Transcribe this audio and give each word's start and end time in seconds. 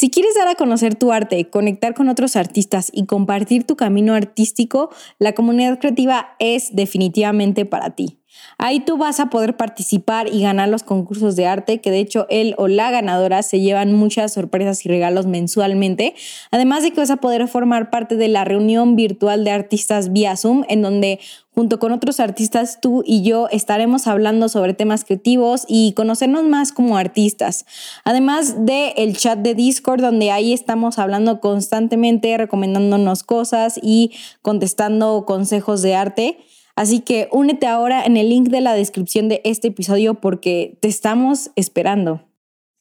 Si 0.00 0.08
quieres 0.08 0.34
dar 0.34 0.48
a 0.48 0.54
conocer 0.54 0.94
tu 0.94 1.12
arte, 1.12 1.50
conectar 1.50 1.92
con 1.92 2.08
otros 2.08 2.34
artistas 2.34 2.90
y 2.90 3.04
compartir 3.04 3.64
tu 3.64 3.76
camino 3.76 4.14
artístico, 4.14 4.88
la 5.18 5.34
comunidad 5.34 5.78
creativa 5.78 6.36
es 6.38 6.74
definitivamente 6.74 7.66
para 7.66 7.90
ti. 7.90 8.19
Ahí 8.58 8.80
tú 8.80 8.96
vas 8.96 9.20
a 9.20 9.30
poder 9.30 9.56
participar 9.56 10.28
y 10.28 10.42
ganar 10.42 10.68
los 10.68 10.82
concursos 10.82 11.36
de 11.36 11.46
arte, 11.46 11.80
que 11.80 11.90
de 11.90 12.00
hecho 12.00 12.26
él 12.28 12.54
o 12.58 12.68
la 12.68 12.90
ganadora 12.90 13.42
se 13.42 13.60
llevan 13.60 13.94
muchas 13.94 14.32
sorpresas 14.34 14.84
y 14.84 14.88
regalos 14.88 15.26
mensualmente. 15.26 16.14
Además 16.50 16.82
de 16.82 16.90
que 16.90 17.00
vas 17.00 17.10
a 17.10 17.16
poder 17.16 17.48
formar 17.48 17.90
parte 17.90 18.16
de 18.16 18.28
la 18.28 18.44
reunión 18.44 18.96
virtual 18.96 19.44
de 19.44 19.50
artistas 19.50 20.12
vía 20.12 20.36
Zoom, 20.36 20.64
en 20.68 20.82
donde 20.82 21.20
junto 21.54 21.78
con 21.78 21.92
otros 21.92 22.20
artistas 22.20 22.78
tú 22.80 23.02
y 23.04 23.22
yo 23.22 23.48
estaremos 23.50 24.06
hablando 24.06 24.48
sobre 24.48 24.74
temas 24.74 25.04
creativos 25.04 25.64
y 25.68 25.92
conocernos 25.92 26.44
más 26.44 26.72
como 26.72 26.96
artistas. 26.96 27.66
Además 28.04 28.64
de 28.64 28.94
el 28.96 29.16
chat 29.16 29.38
de 29.40 29.54
Discord, 29.54 30.00
donde 30.00 30.30
ahí 30.30 30.52
estamos 30.52 30.98
hablando 30.98 31.40
constantemente, 31.40 32.36
recomendándonos 32.36 33.24
cosas 33.24 33.78
y 33.82 34.12
contestando 34.42 35.24
consejos 35.26 35.82
de 35.82 35.94
arte. 35.94 36.38
Así 36.80 37.00
que 37.00 37.28
únete 37.30 37.66
ahora 37.66 38.06
en 38.06 38.16
el 38.16 38.30
link 38.30 38.48
de 38.48 38.62
la 38.62 38.72
descripción 38.72 39.28
de 39.28 39.42
este 39.44 39.68
episodio 39.68 40.14
porque 40.14 40.78
te 40.80 40.88
estamos 40.88 41.50
esperando. 41.54 42.22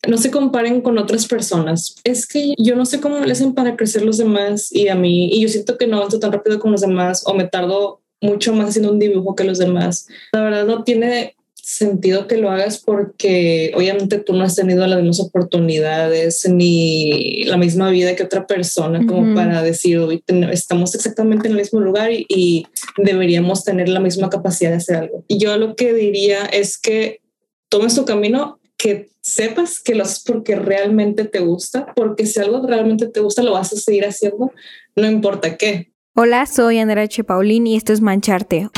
No 0.07 0.17
se 0.17 0.31
comparen 0.31 0.79
con 0.79 0.97
otras 0.97 1.27
personas. 1.27 1.97
Es 2.05 2.25
que 2.25 2.53
yo 2.57 2.77
no 2.77 2.85
sé 2.85 3.01
cómo 3.01 3.19
le 3.19 3.29
hacen 3.29 3.53
para 3.53 3.75
crecer 3.75 4.05
los 4.05 4.17
demás 4.17 4.71
y 4.71 4.87
a 4.87 4.95
mí, 4.95 5.29
y 5.33 5.41
yo 5.41 5.49
siento 5.49 5.77
que 5.77 5.85
no 5.85 5.97
avanzo 5.97 6.17
tan 6.17 6.31
rápido 6.31 6.59
como 6.59 6.71
los 6.71 6.81
demás 6.81 7.23
o 7.25 7.33
me 7.33 7.43
tardo 7.43 7.99
mucho 8.21 8.53
más 8.53 8.69
haciendo 8.69 8.89
un 8.89 8.99
dibujo 8.99 9.35
que 9.35 9.43
los 9.43 9.57
demás. 9.57 10.07
La 10.31 10.43
verdad 10.43 10.65
no 10.65 10.85
tiene 10.85 11.35
sentido 11.69 12.25
que 12.25 12.37
lo 12.37 12.49
hagas 12.49 12.79
porque 12.79 13.71
obviamente 13.75 14.17
tú 14.17 14.33
no 14.33 14.43
has 14.43 14.55
tenido 14.55 14.87
las 14.87 14.97
mismas 14.97 15.19
oportunidades 15.19 16.49
ni 16.49 17.43
la 17.43 17.57
misma 17.57 17.91
vida 17.91 18.15
que 18.15 18.23
otra 18.23 18.47
persona 18.47 19.05
como 19.05 19.35
para 19.35 19.61
decir 19.61 19.99
hoy 19.99 20.23
estamos 20.51 20.95
exactamente 20.95 21.47
en 21.47 21.51
el 21.53 21.59
mismo 21.59 21.79
lugar 21.79 22.09
y, 22.11 22.65
deberíamos 22.97 23.63
tener 23.63 23.87
la 23.87 23.99
misma 23.99 24.29
capacidad 24.29 24.71
de 24.71 24.77
hacer 24.77 24.95
algo. 24.97 25.23
Y 25.27 25.37
yo 25.37 25.55
lo 25.57 25.75
que 25.75 25.93
diría 25.93 26.45
es 26.45 26.77
que 26.77 27.21
tomes 27.69 27.95
tu 27.95 28.03
camino, 28.03 28.59
que 28.75 29.09
sepas 29.21 29.79
que 29.79 29.95
lo 29.95 30.03
haces 30.03 30.23
porque 30.25 30.55
realmente 30.55 31.23
te 31.25 31.39
gusta, 31.39 31.93
porque 31.95 32.25
si 32.25 32.39
algo 32.39 32.65
realmente 32.65 33.07
te 33.07 33.21
gusta 33.21 33.43
lo 33.43 33.53
vas 33.53 33.71
a 33.71 33.77
seguir 33.77 34.05
haciendo, 34.05 34.51
no 34.95 35.09
importa 35.09 35.55
qué. 35.55 35.91
Hola, 36.15 36.45
soy 36.45 36.79
Andrea 36.79 37.03
H. 37.03 37.23
Paulín 37.23 37.67
y 37.67 37.75
esto 37.75 37.93
es 37.93 38.01
Mancharte 38.01 38.69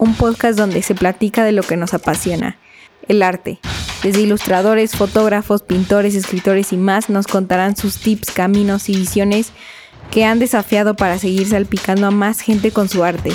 un 0.00 0.14
podcast 0.14 0.58
donde 0.58 0.82
se 0.82 0.96
platica 0.96 1.44
de 1.44 1.52
lo 1.52 1.62
que 1.62 1.76
nos 1.76 1.94
apasiona, 1.94 2.58
el 3.06 3.22
arte. 3.22 3.60
Desde 4.02 4.22
ilustradores, 4.22 4.96
fotógrafos, 4.96 5.62
pintores, 5.62 6.14
escritores 6.14 6.72
y 6.72 6.78
más 6.78 7.10
nos 7.10 7.26
contarán 7.26 7.76
sus 7.76 7.98
tips, 7.98 8.30
caminos 8.32 8.88
y 8.88 8.96
visiones 8.96 9.52
que 10.10 10.24
han 10.24 10.38
desafiado 10.38 10.96
para 10.96 11.18
seguir 11.18 11.46
salpicando 11.46 12.06
a 12.06 12.10
más 12.10 12.40
gente 12.40 12.70
con 12.72 12.88
su 12.88 13.04
arte 13.04 13.30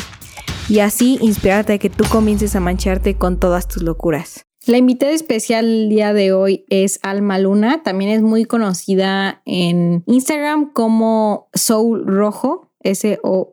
y 0.67 0.79
así 0.79 1.19
inspirarte 1.21 1.73
a 1.73 1.77
que 1.77 1.91
tú 1.91 2.03
comiences 2.09 2.55
a 2.55 2.59
mancharte 2.59 3.15
con 3.15 3.39
todas 3.39 3.67
tus 3.67 3.83
locuras. 3.83 4.45
La 4.65 4.77
invitada 4.79 5.11
especial 5.11 5.65
el 5.65 5.89
día 5.89 6.13
de 6.13 6.33
hoy 6.33 6.65
es 6.69 6.99
Alma 7.03 7.37
Luna, 7.37 7.83
también 7.83 8.09
es 8.09 8.23
muy 8.23 8.45
conocida 8.45 9.43
en 9.45 10.03
Instagram 10.07 10.73
como 10.73 11.49
Soul 11.53 12.07
Rojo, 12.07 12.71
S-O-U-L-R-O-H-O. 12.79 13.45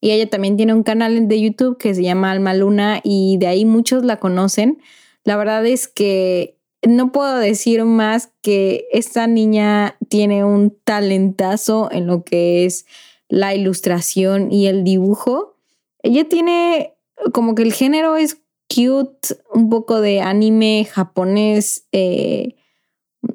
Y 0.00 0.12
ella 0.12 0.28
también 0.28 0.56
tiene 0.56 0.74
un 0.74 0.82
canal 0.82 1.28
de 1.28 1.40
YouTube 1.40 1.76
que 1.78 1.94
se 1.94 2.02
llama 2.02 2.30
Alma 2.30 2.54
Luna 2.54 3.00
y 3.04 3.36
de 3.38 3.46
ahí 3.46 3.64
muchos 3.64 4.04
la 4.04 4.18
conocen. 4.18 4.80
La 5.24 5.36
verdad 5.36 5.66
es 5.66 5.88
que 5.88 6.56
no 6.82 7.12
puedo 7.12 7.36
decir 7.36 7.84
más 7.84 8.32
que 8.40 8.86
esta 8.92 9.26
niña 9.26 9.96
tiene 10.08 10.44
un 10.44 10.76
talentazo 10.84 11.90
en 11.92 12.06
lo 12.06 12.24
que 12.24 12.64
es 12.64 12.86
la 13.28 13.54
ilustración 13.54 14.50
y 14.50 14.66
el 14.66 14.84
dibujo. 14.84 15.56
Ella 16.02 16.28
tiene 16.28 16.94
como 17.32 17.54
que 17.54 17.62
el 17.62 17.72
género 17.72 18.16
es 18.16 18.40
cute, 18.74 19.36
un 19.52 19.68
poco 19.68 20.00
de 20.00 20.20
anime 20.20 20.86
japonés. 20.90 21.86
Eh, 21.92 22.56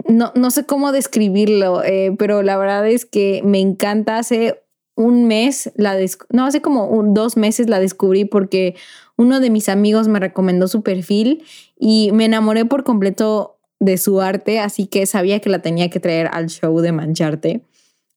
no, 0.08 0.32
no, 0.36 0.50
sé 0.50 0.66
cómo 0.66 0.92
describirlo, 0.92 1.84
eh, 1.84 2.16
pero 2.18 2.42
la 2.42 2.58
verdad 2.58 2.88
es 2.88 3.06
que 3.06 3.42
me 3.44 3.60
encanta. 3.60 4.18
Hace 4.18 4.65
un 4.96 5.26
mes, 5.26 5.72
la 5.76 5.98
no, 6.30 6.46
hace 6.46 6.62
como 6.62 7.04
dos 7.08 7.38
meses 7.38 7.70
la 7.70 7.80
descubrí 7.80 8.26
porque 8.26 8.76
uno 9.18 9.40
de 9.40 9.50
mis 9.50 9.70
amigos 9.70 10.08
me 10.08 10.20
recomendó 10.20 10.68
su 10.68 10.84
perfil 10.84 11.44
y 11.78 12.12
me 12.14 12.26
enamoré 12.26 12.66
por 12.66 12.84
completo 12.84 13.58
de 13.80 13.98
su 13.98 14.22
arte, 14.22 14.60
así 14.60 14.88
que 14.88 15.06
sabía 15.06 15.40
que 15.40 15.50
la 15.50 15.62
tenía 15.62 15.90
que 15.90 16.00
traer 16.00 16.30
al 16.32 16.48
show 16.48 16.80
de 16.80 16.92
Mancharte. 16.92 17.62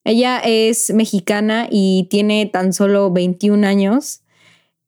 Ella 0.04 0.38
es 0.38 0.92
mexicana 0.94 1.68
y 1.70 2.06
tiene 2.10 2.46
tan 2.46 2.72
solo 2.72 3.10
21 3.12 3.66
años. 3.66 4.22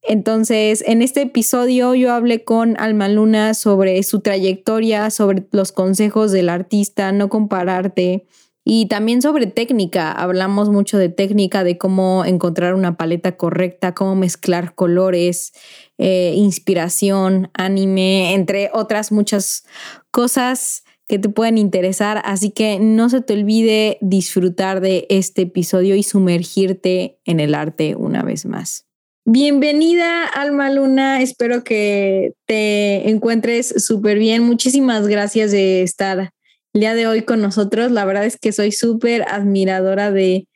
Entonces, 0.02 0.82
en 0.86 1.02
este 1.02 1.22
episodio 1.22 1.94
yo 1.94 2.12
hablé 2.12 2.42
con 2.42 2.80
Alma 2.80 3.08
Luna 3.08 3.52
sobre 3.52 4.02
su 4.02 4.20
trayectoria, 4.20 5.10
sobre 5.10 5.46
los 5.50 5.72
consejos 5.72 6.32
del 6.32 6.48
artista, 6.48 7.12
no 7.12 7.28
compararte, 7.28 8.24
y 8.72 8.86
también 8.86 9.20
sobre 9.20 9.48
técnica, 9.48 10.12
hablamos 10.12 10.68
mucho 10.68 10.96
de 10.96 11.08
técnica, 11.08 11.64
de 11.64 11.76
cómo 11.76 12.24
encontrar 12.24 12.76
una 12.76 12.96
paleta 12.96 13.36
correcta, 13.36 13.94
cómo 13.94 14.14
mezclar 14.14 14.76
colores, 14.76 15.52
eh, 15.98 16.34
inspiración, 16.36 17.50
anime, 17.52 18.32
entre 18.32 18.70
otras 18.72 19.10
muchas 19.10 19.64
cosas 20.12 20.84
que 21.08 21.18
te 21.18 21.28
pueden 21.28 21.58
interesar. 21.58 22.22
Así 22.24 22.52
que 22.52 22.78
no 22.78 23.08
se 23.08 23.20
te 23.22 23.32
olvide 23.32 23.98
disfrutar 24.02 24.80
de 24.80 25.04
este 25.10 25.42
episodio 25.42 25.96
y 25.96 26.04
sumergirte 26.04 27.18
en 27.24 27.40
el 27.40 27.56
arte 27.56 27.96
una 27.96 28.22
vez 28.22 28.46
más. 28.46 28.86
Bienvenida, 29.24 30.26
Alma 30.26 30.70
Luna. 30.70 31.22
Espero 31.22 31.64
que 31.64 32.34
te 32.46 33.10
encuentres 33.10 33.84
súper 33.84 34.20
bien. 34.20 34.44
Muchísimas 34.44 35.08
gracias 35.08 35.50
de 35.50 35.82
estar 35.82 36.30
el 36.72 36.80
día 36.80 36.94
de 36.94 37.06
hoy 37.06 37.22
con 37.22 37.40
nosotros. 37.40 37.90
La 37.90 38.04
verdad 38.04 38.24
es 38.24 38.38
que 38.38 38.52
soy 38.52 38.72
súper 38.72 39.22
admiradora 39.28 40.10
de, 40.10 40.46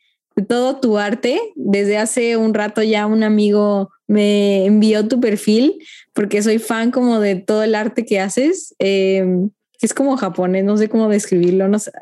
todo 0.48 0.80
tu 0.80 0.98
arte. 0.98 1.40
Desde 1.54 1.96
hace 1.96 2.36
un 2.36 2.54
rato 2.54 2.82
ya 2.82 3.06
un 3.06 3.22
amigo 3.22 3.90
me 4.08 4.66
envió 4.66 5.06
tu 5.06 5.20
perfil 5.20 5.78
porque 6.12 6.42
soy 6.42 6.58
fan 6.58 6.90
como 6.90 7.20
de 7.20 7.36
todo 7.36 7.62
el 7.62 7.74
arte 7.74 8.04
que 8.04 8.18
haces. 8.18 8.74
Em, 8.78 9.50
es 9.80 9.94
como 9.94 10.16
japonés, 10.16 10.64
no 10.64 10.76
sé 10.76 10.88
cómo 10.88 11.08
describirlo, 11.08 11.68
no 11.68 11.78
sé, 11.78 11.92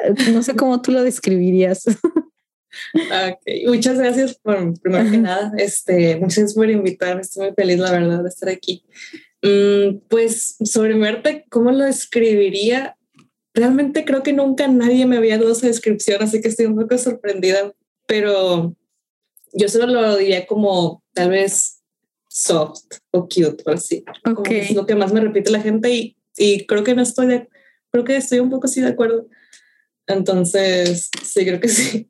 cómo 0.56 0.81
tú 0.81 0.93
lo 0.93 1.03
describirías. 1.03 1.84
Muchas 3.67 3.99
gracias 3.99 4.34
por, 4.37 4.81
primero 4.81 5.11
que 5.11 5.19
nada, 5.19 5.53
este, 5.59 6.17
muchas 6.17 6.39
gracias 6.39 6.55
por 6.55 6.71
invitarme, 6.71 7.21
estoy 7.21 7.47
muy 7.47 7.55
feliz, 7.55 7.79
la 7.79 7.93
verdad, 7.93 8.23
de 8.23 8.29
estar 8.31 8.49
aquí. 8.49 8.84
Mm, 9.43 9.99
pues 10.09 10.56
sobre 10.65 10.94
mi 10.94 11.06
arte, 11.06 11.44
¿cómo 11.50 11.71
lo 11.71 11.84
describiría? 11.84 12.97
Realmente 13.55 14.05
creo 14.05 14.23
que 14.23 14.33
nunca 14.33 14.67
nadie 14.69 15.07
me 15.07 15.17
había 15.17 15.39
dado 15.39 15.53
esa 15.53 15.67
descripción, 15.67 16.23
así 16.23 16.41
que 16.41 16.49
estoy 16.49 16.67
un 16.67 16.77
poco 16.77 16.97
sorprendida, 16.99 17.73
pero 18.07 18.75
yo 19.53 19.69
solo 19.69 19.87
lo 19.87 20.17
diría 20.17 20.47
como 20.47 21.03
tal 21.13 21.31
vez 21.31 21.83
soft 22.29 22.85
o 23.11 23.29
cute 23.29 23.62
o 23.67 23.71
así. 23.71 24.05
Okay. 24.39 24.61
es 24.61 24.75
lo 24.75 24.87
que 24.87 24.95
más 24.95 25.12
me 25.12 25.21
repite 25.21 25.51
la 25.51 25.61
gente 25.61 25.91
y, 25.91 26.17
y 26.37 26.67
creo 26.67 26.83
que 26.85 26.95
no 26.95 27.03
estoy 27.03 27.27
de, 27.27 27.49
creo 27.91 28.05
que 28.05 28.17
estoy 28.17 28.41
un 28.41 28.51
poco 28.51 28.67
así 28.67 28.81
de 28.81 28.89
acuerdo. 28.89 29.29
Entonces, 30.07 31.11
sí, 31.23 31.45
creo 31.45 31.61
que 31.61 31.69
sí. 31.69 32.09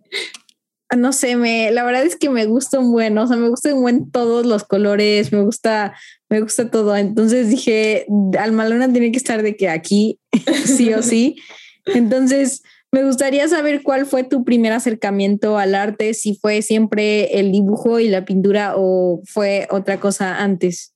No 0.97 1.13
sé, 1.13 1.37
me, 1.37 1.71
la 1.71 1.85
verdad 1.85 2.05
es 2.05 2.17
que 2.17 2.29
me 2.29 2.45
gusta 2.47 2.79
un 2.79 2.93
buen, 2.93 3.17
o 3.17 3.27
sea, 3.27 3.37
me 3.37 3.49
gusta 3.49 3.75
un 3.75 3.83
buen 3.83 4.11
todos 4.11 4.45
los 4.45 4.65
colores, 4.65 5.33
me 5.33 5.43
gusta 5.43 5.95
me 6.33 6.41
gusta 6.41 6.71
todo. 6.71 6.97
Entonces 6.97 7.51
dije, 7.51 8.07
Almalona 8.39 8.91
tiene 8.91 9.13
que 9.13 9.19
estar 9.19 9.43
de 9.43 9.55
que 9.55 9.69
aquí, 9.69 10.19
sí 10.65 10.95
o 10.95 11.03
sí. 11.03 11.37
Entonces, 11.85 12.63
me 12.91 13.05
gustaría 13.05 13.47
saber 13.49 13.83
cuál 13.83 14.07
fue 14.07 14.25
tu 14.25 14.43
primer 14.43 14.73
acercamiento 14.73 15.59
al 15.59 15.75
arte, 15.75 16.15
si 16.15 16.35
fue 16.37 16.63
siempre 16.63 17.39
el 17.39 17.53
dibujo 17.53 18.01
y 18.01 18.09
la 18.09 18.25
pintura 18.25 18.73
o 18.77 19.21
fue 19.27 19.69
otra 19.71 20.01
cosa 20.01 20.43
antes. 20.43 20.95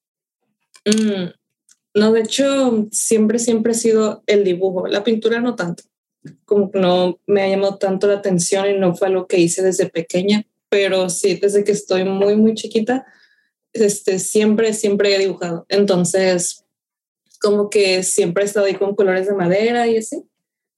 Mm, 0.87 1.33
no, 1.95 2.13
de 2.13 2.21
hecho, 2.21 2.87
siempre, 2.91 3.39
siempre 3.39 3.73
ha 3.73 3.75
sido 3.75 4.23
el 4.27 4.43
dibujo, 4.43 4.87
la 4.87 5.05
pintura 5.05 5.41
no 5.41 5.55
tanto. 5.55 5.83
Como 6.45 6.71
que 6.71 6.79
no 6.79 7.19
me 7.27 7.43
ha 7.43 7.49
llamado 7.49 7.79
tanto 7.79 8.07
la 8.07 8.15
atención 8.15 8.69
y 8.69 8.79
no 8.79 8.95
fue 8.95 9.09
algo 9.09 9.27
que 9.27 9.39
hice 9.39 9.63
desde 9.63 9.89
pequeña, 9.89 10.47
pero 10.69 11.09
sí, 11.11 11.35
desde 11.35 11.65
que 11.65 11.73
estoy 11.73 12.05
muy, 12.05 12.37
muy 12.37 12.55
chiquita, 12.55 13.07
este, 13.73 14.19
siempre, 14.19 14.73
siempre 14.73 15.15
he 15.15 15.19
dibujado. 15.19 15.67
Entonces, 15.69 16.65
como 17.41 17.71
que 17.71 18.03
siempre 18.03 18.43
he 18.43 18.47
estado 18.47 18.67
ahí 18.67 18.75
con 18.75 18.95
colores 18.95 19.27
de 19.27 19.35
madera 19.35 19.87
y 19.87 19.99
así. 19.99 20.25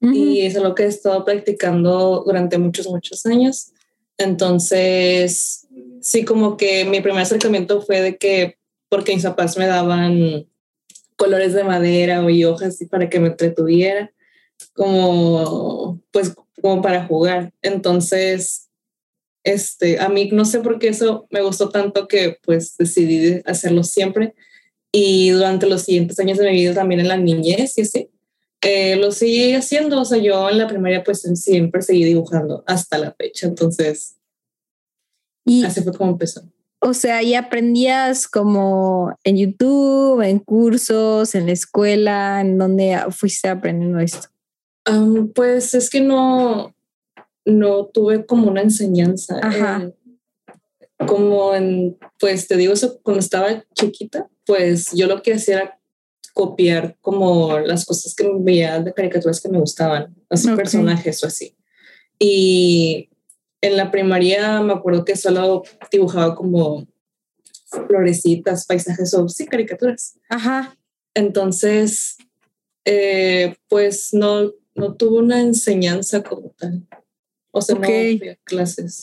Y 0.01 0.45
es 0.45 0.55
lo 0.55 0.75
que 0.75 0.83
he 0.83 0.87
estado 0.87 1.25
practicando 1.25 2.23
durante 2.25 2.57
muchos, 2.57 2.87
muchos 2.87 3.25
años. 3.25 3.73
Entonces, 4.17 5.67
sí, 6.01 6.23
como 6.23 6.55
que 6.55 6.85
mi 6.85 7.01
primer 7.01 7.23
acercamiento 7.23 7.81
fue 7.81 8.01
de 8.01 8.17
que, 8.17 8.57
porque 8.87 9.13
mis 9.13 9.23
papás 9.23 9.57
me 9.57 9.67
daban 9.67 10.47
colores 11.17 11.53
de 11.53 11.65
madera 11.65 12.23
o 12.23 12.29
y 12.29 12.45
hojas 12.45 12.79
para 12.89 13.09
que 13.09 13.19
me 13.19 13.27
entretuviera, 13.27 14.11
como 14.73 16.01
pues 16.11 16.33
como 16.61 16.81
para 16.81 17.05
jugar. 17.05 17.53
Entonces, 17.61 18.69
este, 19.43 19.99
a 19.99 20.09
mí 20.09 20.29
no 20.31 20.45
sé 20.45 20.59
por 20.59 20.79
qué 20.79 20.89
eso 20.89 21.27
me 21.29 21.41
gustó 21.41 21.69
tanto 21.69 22.07
que 22.07 22.37
pues 22.43 22.75
decidí 22.77 23.41
hacerlo 23.45 23.83
siempre 23.83 24.33
y 24.91 25.29
durante 25.29 25.67
los 25.67 25.83
siguientes 25.83 26.19
años 26.19 26.37
de 26.37 26.49
mi 26.49 26.57
vida 26.57 26.73
también 26.73 27.01
en 27.01 27.07
la 27.07 27.17
niñez 27.17 27.77
y 27.77 27.81
así. 27.81 28.09
Eh, 28.61 28.97
lo 28.97 29.13
seguí 29.13 29.53
haciendo, 29.53 30.01
o 30.01 30.05
sea, 30.05 30.17
yo 30.17 30.49
en 30.49 30.57
la 30.57 30.67
primaria 30.67 31.03
pues 31.03 31.21
siempre 31.35 31.81
seguí 31.81 32.03
dibujando 32.03 32.63
hasta 32.67 32.97
la 32.97 33.13
fecha, 33.13 33.47
entonces 33.47 34.17
y 35.45 35.63
así 35.63 35.81
fue 35.81 35.93
como 35.93 36.11
empezó. 36.11 36.41
O 36.81 36.93
sea, 36.93 37.23
¿y 37.23 37.33
aprendías 37.35 38.27
como 38.27 39.17
en 39.23 39.37
YouTube, 39.37 40.21
en 40.21 40.39
cursos, 40.39 41.35
en 41.35 41.47
la 41.47 41.51
escuela, 41.51 42.39
en 42.41 42.57
donde 42.57 42.97
fuiste 43.09 43.49
aprendiendo 43.49 43.99
esto? 43.99 44.29
Pues 45.33 45.73
es 45.73 45.89
que 45.89 46.01
no, 46.01 46.75
no 47.45 47.85
tuve 47.85 48.25
como 48.25 48.49
una 48.49 48.61
enseñanza. 48.61 49.39
como 51.07 51.55
en, 51.55 51.97
pues 52.19 52.47
te 52.47 52.57
digo 52.57 52.73
eso, 52.73 52.99
cuando 53.01 53.19
estaba 53.19 53.63
chiquita, 53.73 54.29
pues 54.45 54.91
yo 54.91 55.07
lo 55.07 55.21
que 55.21 55.33
hacía 55.33 55.55
era 55.55 55.79
copiar 56.33 56.97
como 57.01 57.59
las 57.59 57.85
cosas 57.85 58.13
que 58.15 58.29
veía 58.39 58.79
de 58.79 58.93
caricaturas 58.93 59.41
que 59.41 59.49
me 59.49 59.59
gustaban, 59.59 60.15
así 60.29 60.49
personajes 60.55 61.23
o 61.23 61.27
así. 61.27 61.55
Y 62.17 63.09
en 63.61 63.77
la 63.77 63.91
primaria 63.91 64.61
me 64.61 64.73
acuerdo 64.73 65.05
que 65.05 65.15
solo 65.15 65.63
dibujaba 65.91 66.35
como 66.35 66.87
florecitas, 67.87 68.65
paisajes 68.65 69.13
o 69.13 69.27
sí, 69.29 69.45
caricaturas. 69.45 70.17
Ajá. 70.29 70.77
Entonces, 71.13 72.17
eh, 72.85 73.55
pues 73.67 74.13
no, 74.13 74.51
no 74.79 74.95
tuve 74.95 75.19
una 75.19 75.41
enseñanza 75.41 76.23
como 76.23 76.51
tal. 76.57 76.87
O 77.51 77.61
sea, 77.61 77.75
no 77.75 77.85
había 77.87 78.35
clases. 78.43 79.01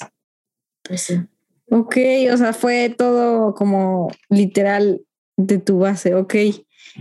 Ok, 1.69 1.96
o 2.32 2.37
sea, 2.37 2.52
fue 2.52 2.94
todo 2.96 3.55
como 3.55 4.11
literal 4.28 5.02
de 5.37 5.58
tu 5.58 5.81
base, 5.81 6.14
ok. 6.14 6.34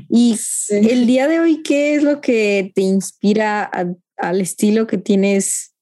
Y 0.10 0.38
el 0.69 1.06
día 1.06 1.27
de 1.27 1.39
hoy, 1.39 1.62
¿qué 1.63 1.95
es 1.95 2.04
lo 2.04 2.19
que 2.19 2.72
te 2.74 2.81
inspira 2.81 3.69
al 4.18 4.42
estilo 4.42 4.88
que 4.88 4.98
tienes 4.98 5.75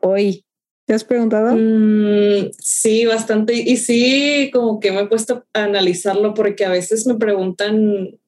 hoy? 0.00 0.44
¿Te 0.86 0.94
has 0.94 1.04
preguntado? 1.04 1.54
Mm, 1.54 2.50
sí, 2.58 3.04
bastante. 3.04 3.54
Y 3.54 3.76
sí, 3.76 4.50
como 4.52 4.80
que 4.80 4.90
me 4.92 5.00
he 5.00 5.06
puesto 5.06 5.44
a 5.52 5.64
analizarlo 5.64 6.34
porque 6.34 6.64
a 6.64 6.70
veces 6.70 7.06
me 7.06 7.16
preguntan 7.16 8.18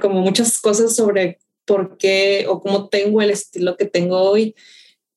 como 0.00 0.20
muchas 0.20 0.58
cosas 0.60 0.96
sobre 0.96 1.38
por 1.64 1.96
qué 1.96 2.46
o 2.48 2.60
cómo 2.60 2.88
tengo 2.88 3.22
el 3.22 3.30
estilo 3.30 3.76
que 3.76 3.86
tengo 3.86 4.20
hoy. 4.20 4.54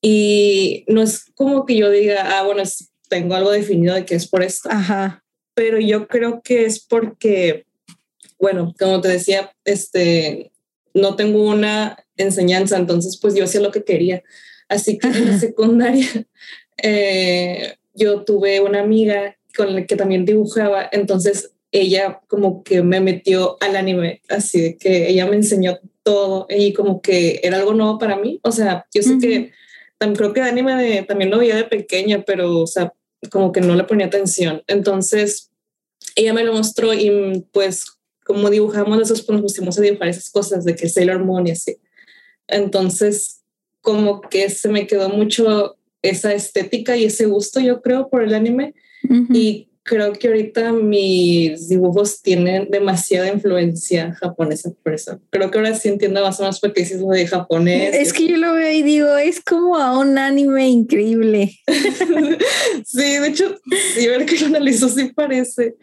Y 0.00 0.84
no 0.88 1.02
es 1.02 1.24
como 1.34 1.66
que 1.66 1.76
yo 1.76 1.90
diga, 1.90 2.38
ah, 2.38 2.44
bueno, 2.44 2.62
tengo 3.08 3.34
algo 3.34 3.50
definido 3.50 3.94
de 3.94 4.04
que 4.04 4.14
es 4.14 4.28
por 4.28 4.42
esto. 4.42 4.68
Ajá. 4.70 5.24
Pero 5.54 5.78
yo 5.80 6.06
creo 6.06 6.40
que 6.42 6.64
es 6.64 6.80
porque, 6.80 7.66
bueno, 8.38 8.74
como 8.78 9.00
te 9.00 9.08
decía, 9.08 9.52
este, 9.64 10.52
no 10.94 11.16
tengo 11.16 11.42
una 11.42 11.96
enseñanza, 12.16 12.76
entonces 12.76 13.18
pues 13.20 13.34
yo 13.34 13.44
hacía 13.44 13.60
lo 13.60 13.72
que 13.72 13.84
quería. 13.84 14.22
Así 14.68 14.98
que 14.98 15.08
en 15.08 15.30
la 15.30 15.38
secundaria 15.38 16.08
eh, 16.82 17.74
yo 17.94 18.24
tuve 18.24 18.60
una 18.60 18.80
amiga 18.80 19.36
con 19.56 19.74
la 19.74 19.84
que 19.86 19.96
también 19.96 20.24
dibujaba, 20.24 20.88
entonces 20.92 21.52
ella 21.72 22.20
como 22.28 22.62
que 22.62 22.82
me 22.82 23.00
metió 23.00 23.56
al 23.60 23.76
anime, 23.76 24.22
así 24.28 24.60
de 24.60 24.76
que 24.76 25.08
ella 25.08 25.26
me 25.26 25.36
enseñó 25.36 25.78
todo 26.08 26.46
y 26.48 26.72
como 26.72 27.02
que 27.02 27.38
era 27.42 27.58
algo 27.58 27.74
nuevo 27.74 27.98
para 27.98 28.16
mí. 28.16 28.40
O 28.42 28.50
sea, 28.50 28.86
yo 28.94 29.02
sé 29.02 29.18
que 29.18 29.52
también 29.98 30.16
creo 30.16 30.32
que 30.32 30.40
anime 30.40 30.74
de, 30.74 31.02
también 31.02 31.30
lo 31.30 31.38
veía 31.38 31.54
de 31.54 31.64
pequeña, 31.64 32.22
pero 32.22 32.60
o 32.60 32.66
sea, 32.66 32.94
como 33.30 33.52
que 33.52 33.60
no 33.60 33.74
le 33.74 33.84
ponía 33.84 34.06
atención. 34.06 34.62
Entonces, 34.68 35.50
ella 36.16 36.32
me 36.32 36.44
lo 36.44 36.54
mostró 36.54 36.94
y 36.94 37.44
pues 37.52 37.84
como 38.24 38.48
dibujamos 38.48 39.02
esos, 39.02 39.20
pues 39.20 39.34
nos 39.34 39.52
pusimos 39.52 39.78
a 39.78 39.82
dibujar 39.82 40.08
esas 40.08 40.30
cosas 40.30 40.64
de 40.64 40.74
que 40.74 40.88
Sailor 40.88 41.22
Moon 41.22 41.46
y 41.46 41.50
así. 41.50 41.76
Entonces, 42.46 43.42
como 43.82 44.22
que 44.22 44.48
se 44.48 44.70
me 44.70 44.86
quedó 44.86 45.10
mucho 45.10 45.76
esa 46.00 46.32
estética 46.32 46.96
y 46.96 47.04
ese 47.04 47.26
gusto, 47.26 47.60
yo 47.60 47.82
creo, 47.82 48.08
por 48.08 48.22
el 48.22 48.34
anime. 48.34 48.74
Y 49.30 49.67
creo 49.88 50.12
que 50.12 50.28
ahorita 50.28 50.72
mis 50.72 51.68
dibujos 51.68 52.20
tienen 52.20 52.68
demasiada 52.70 53.32
influencia 53.32 54.14
japonesa 54.14 54.70
por 54.82 54.92
eso. 54.92 55.18
Creo 55.30 55.50
que 55.50 55.58
ahora 55.58 55.74
sí 55.74 55.88
entiendo 55.88 56.22
más 56.22 56.38
o 56.38 56.42
menos 56.42 56.60
por 56.60 56.72
qué 56.72 56.82
dices 56.82 57.00
lo 57.00 57.08
de 57.08 57.26
japonés. 57.26 57.94
Es 57.94 58.12
que 58.12 58.28
yo 58.28 58.36
lo 58.36 58.52
veo 58.52 58.70
y 58.70 58.82
digo, 58.82 59.16
es 59.16 59.40
como 59.40 59.76
a 59.76 59.98
un 59.98 60.18
anime 60.18 60.68
increíble. 60.68 61.58
sí, 62.84 63.18
de 63.18 63.28
hecho, 63.28 63.58
sí, 63.94 64.06
ver 64.06 64.26
que 64.26 64.38
lo 64.38 64.46
analizo 64.46 64.88
sí 64.88 65.10
parece. 65.14 65.76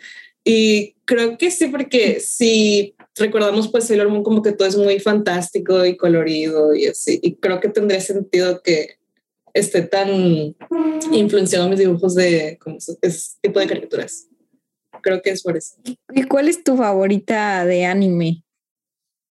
Y 0.43 0.93
creo 1.05 1.37
que 1.37 1.49
sí, 1.49 1.67
porque 1.67 2.19
si 2.19 2.93
recordamos 3.15 3.69
pues 3.69 3.85
Sailor 3.85 4.09
Moon 4.09 4.23
como 4.23 4.43
que 4.43 4.51
todo 4.51 4.67
es 4.67 4.77
muy 4.77 4.99
fantástico 4.99 5.83
y 5.85 5.97
colorido 5.97 6.75
y 6.75 6.85
así. 6.85 7.19
Y 7.23 7.35
creo 7.35 7.59
que 7.59 7.69
tendría 7.69 7.99
sentido 7.99 8.61
que 8.61 8.97
esté 9.55 9.83
tan 9.83 10.55
influenciado 11.11 11.69
mis 11.69 11.79
dibujos 11.79 12.13
de 12.13 12.57
como 12.59 12.77
ese 12.77 13.37
tipo 13.41 13.59
de 13.59 13.67
caricaturas. 13.67 14.27
Creo 15.01 15.21
que 15.21 15.31
es 15.31 15.41
por 15.41 15.55
eso. 15.55 15.75
¿Y 16.13 16.23
cuál 16.23 16.49
es 16.49 16.63
tu 16.63 16.75
favorita 16.75 17.65
de 17.65 17.85
anime? 17.85 18.43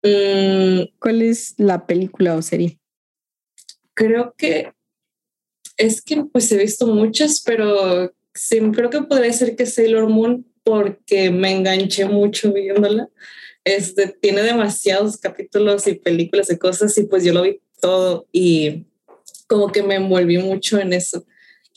Mm. 0.02 0.96
¿Cuál 0.98 1.22
es 1.22 1.54
la 1.58 1.86
película 1.86 2.34
o 2.34 2.42
serie? 2.42 2.80
Creo 3.94 4.34
que 4.36 4.72
es 5.76 6.00
que 6.00 6.24
pues 6.24 6.50
he 6.50 6.58
visto 6.58 6.86
muchas, 6.86 7.42
pero 7.44 8.12
sí, 8.34 8.58
creo 8.72 8.88
que 8.88 9.02
podría 9.02 9.32
ser 9.32 9.54
que 9.54 9.66
Sailor 9.66 10.08
Moon 10.08 10.46
porque 10.64 11.30
me 11.30 11.52
enganché 11.52 12.06
mucho 12.06 12.52
viéndola. 12.52 13.08
Este, 13.64 14.08
tiene 14.08 14.42
demasiados 14.42 15.18
capítulos 15.18 15.86
y 15.88 15.94
películas 15.94 16.50
y 16.50 16.56
cosas 16.56 16.96
y 16.96 17.02
pues 17.02 17.24
yo 17.24 17.34
lo 17.34 17.42
vi 17.42 17.60
todo 17.80 18.26
y 18.32 18.86
como 19.46 19.68
que 19.72 19.82
me 19.82 19.96
envolví 19.96 20.38
mucho 20.38 20.78
en 20.78 20.92
eso. 20.92 21.24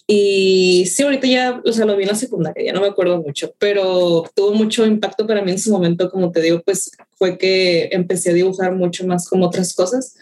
Y 0.08 0.88
sí, 0.88 1.04
ahorita 1.04 1.28
ya, 1.28 1.62
o 1.64 1.72
sea, 1.72 1.86
lo 1.86 1.96
vi 1.96 2.04
en 2.04 2.10
la 2.10 2.16
secundaria, 2.16 2.66
ya 2.66 2.74
no 2.74 2.82
me 2.82 2.88
acuerdo 2.88 3.22
mucho, 3.22 3.54
pero 3.60 4.24
tuvo 4.36 4.54
mucho 4.54 4.84
impacto 4.86 5.28
para 5.28 5.44
mí 5.44 5.52
en 5.52 5.60
su 5.60 5.72
momento, 5.72 6.10
como 6.10 6.32
te 6.32 6.42
digo, 6.42 6.64
pues 6.66 6.90
fue 7.12 7.38
que 7.38 7.90
empecé 7.92 8.32
a 8.32 8.34
dibujar 8.34 8.74
mucho 8.74 9.06
más 9.06 9.30
como 9.30 9.46
otras 9.46 9.76
cosas. 9.76 10.18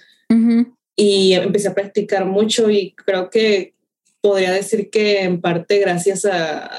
Y 0.97 1.33
empecé 1.33 1.69
a 1.69 1.75
practicar 1.75 2.25
mucho 2.25 2.69
y 2.69 2.94
creo 3.06 3.30
que 3.30 3.75
podría 4.19 4.51
decir 4.51 4.89
que 4.89 5.21
en 5.21 5.39
parte 5.39 5.80
gracias 5.80 6.25
a, 6.25 6.69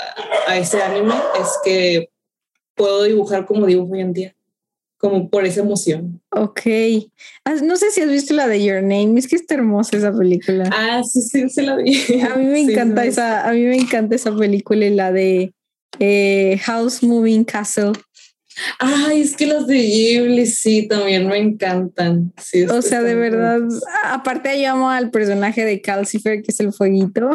a 0.46 0.58
ese 0.58 0.82
anime 0.82 1.14
es 1.40 1.48
que 1.64 2.10
puedo 2.74 3.04
dibujar 3.04 3.46
como 3.46 3.64
dibujo 3.64 3.94
hoy 3.94 4.00
en 4.00 4.12
día 4.12 4.37
como 4.98 5.30
por 5.30 5.46
esa 5.46 5.60
emoción. 5.60 6.20
Ok. 6.30 6.60
Ah, 7.44 7.54
no 7.62 7.76
sé 7.76 7.90
si 7.90 8.00
has 8.00 8.10
visto 8.10 8.34
la 8.34 8.48
de 8.48 8.64
Your 8.64 8.82
Name, 8.82 9.18
es 9.18 9.28
que 9.28 9.36
está 9.36 9.54
hermosa 9.54 9.96
esa 9.96 10.12
película. 10.12 10.68
Ah, 10.72 11.02
sí, 11.04 11.22
sí, 11.22 11.48
sí 11.48 11.62
la 11.62 11.76
vi. 11.76 11.96
A 12.22 12.36
mí 12.36 12.44
me 12.46 12.60
encanta 12.60 13.04
esa, 13.04 13.48
a 13.48 13.52
mí 13.52 13.62
me 13.62 13.76
encanta 13.76 14.16
esa 14.16 14.36
película 14.36 14.84
y 14.84 14.94
la 14.94 15.12
de 15.12 15.54
eh, 16.00 16.58
House 16.64 17.02
Moving 17.02 17.44
Castle. 17.44 17.92
Ay, 18.80 19.22
es 19.22 19.36
que 19.36 19.46
las 19.46 19.68
de 19.68 19.78
Ghibli 19.78 20.46
sí 20.46 20.88
también 20.88 21.28
me 21.28 21.38
encantan. 21.38 22.32
Sí, 22.36 22.64
o 22.64 22.82
sea, 22.82 23.02
de 23.02 23.14
verdad, 23.14 23.60
aparte 24.04 24.60
yo 24.60 24.72
amo 24.72 24.90
al 24.90 25.10
personaje 25.12 25.64
de 25.64 25.80
Calcifer, 25.80 26.42
que 26.42 26.50
es 26.50 26.58
el 26.58 26.72
fueguito. 26.72 27.30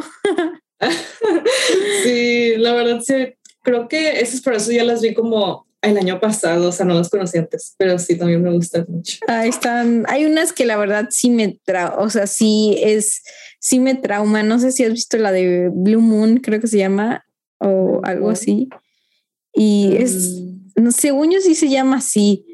sí, 2.04 2.56
la 2.58 2.74
verdad 2.74 3.00
sí, 3.02 3.36
creo 3.62 3.88
que 3.88 4.20
eso 4.20 4.36
es 4.36 4.42
por 4.42 4.54
eso 4.54 4.72
ya 4.74 4.84
las 4.84 5.02
vi 5.02 5.14
como 5.14 5.66
el 5.84 5.98
año 5.98 6.20
pasado, 6.20 6.70
o 6.70 6.72
sea, 6.72 6.86
no 6.86 6.94
los 6.94 7.10
conocí 7.10 7.38
antes, 7.38 7.76
pero 7.78 8.00
sí 8.00 8.18
también 8.18 8.42
me 8.42 8.52
gustan 8.52 8.86
mucho. 8.88 9.18
Ahí 9.28 9.50
están, 9.50 10.06
hay 10.08 10.26
unas 10.26 10.54
que 10.54 10.66
la 10.66 10.78
verdad 10.78 11.08
sí 11.10 11.30
me 11.30 11.60
tra, 11.66 11.96
o 12.00 12.10
sea, 12.10 12.26
sí 12.26 12.78
es, 12.82 13.22
sí 13.60 13.80
me 13.80 13.94
trauma. 13.94 14.44
No 14.44 14.60
sé 14.60 14.72
si 14.72 14.86
has 14.86 14.94
visto 14.94 15.18
la 15.18 15.32
de 15.34 15.70
Blue 15.74 16.02
Moon, 16.02 16.38
creo 16.38 16.62
que 16.62 16.68
se 16.68 16.78
llama, 16.78 17.26
o 17.60 18.00
algo 18.04 18.30
así. 18.30 18.70
Y 19.54 19.96
es, 19.98 20.42
mm. 20.42 20.84
no, 20.84 20.92
según 20.92 21.32
yo 21.32 21.42
sí 21.42 21.54
se 21.54 21.70
llama 21.70 21.98
así. 21.98 22.46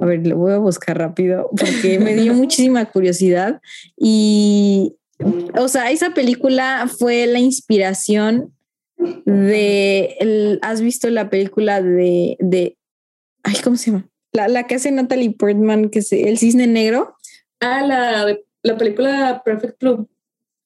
A 0.00 0.04
ver, 0.04 0.26
lo 0.26 0.36
voy 0.36 0.52
a 0.52 0.58
buscar 0.58 0.98
rápido 0.98 1.48
porque 1.58 1.98
me 1.98 2.14
dio 2.14 2.34
muchísima 2.34 2.84
curiosidad. 2.84 3.62
Y, 3.96 4.96
o 5.58 5.68
sea, 5.68 5.90
esa 5.90 6.10
película 6.12 6.86
fue 6.98 7.26
la 7.26 7.38
inspiración 7.38 8.52
de, 9.24 10.16
el, 10.20 10.58
¿has 10.62 10.80
visto 10.80 11.08
la 11.10 11.30
película 11.30 11.82
de, 11.82 12.36
de, 12.40 12.76
ay, 13.42 13.56
¿cómo 13.62 13.76
se 13.76 13.90
llama? 13.90 14.08
La, 14.32 14.48
la 14.48 14.66
que 14.66 14.74
hace 14.74 14.90
Natalie 14.90 15.30
Portman, 15.30 15.90
que 15.90 16.00
es 16.00 16.12
El 16.12 16.38
Cisne 16.38 16.66
Negro. 16.66 17.16
Ah, 17.60 17.82
la, 17.86 18.36
la 18.62 18.76
película 18.76 19.42
Perfect 19.44 19.80
Bloom. 19.80 20.06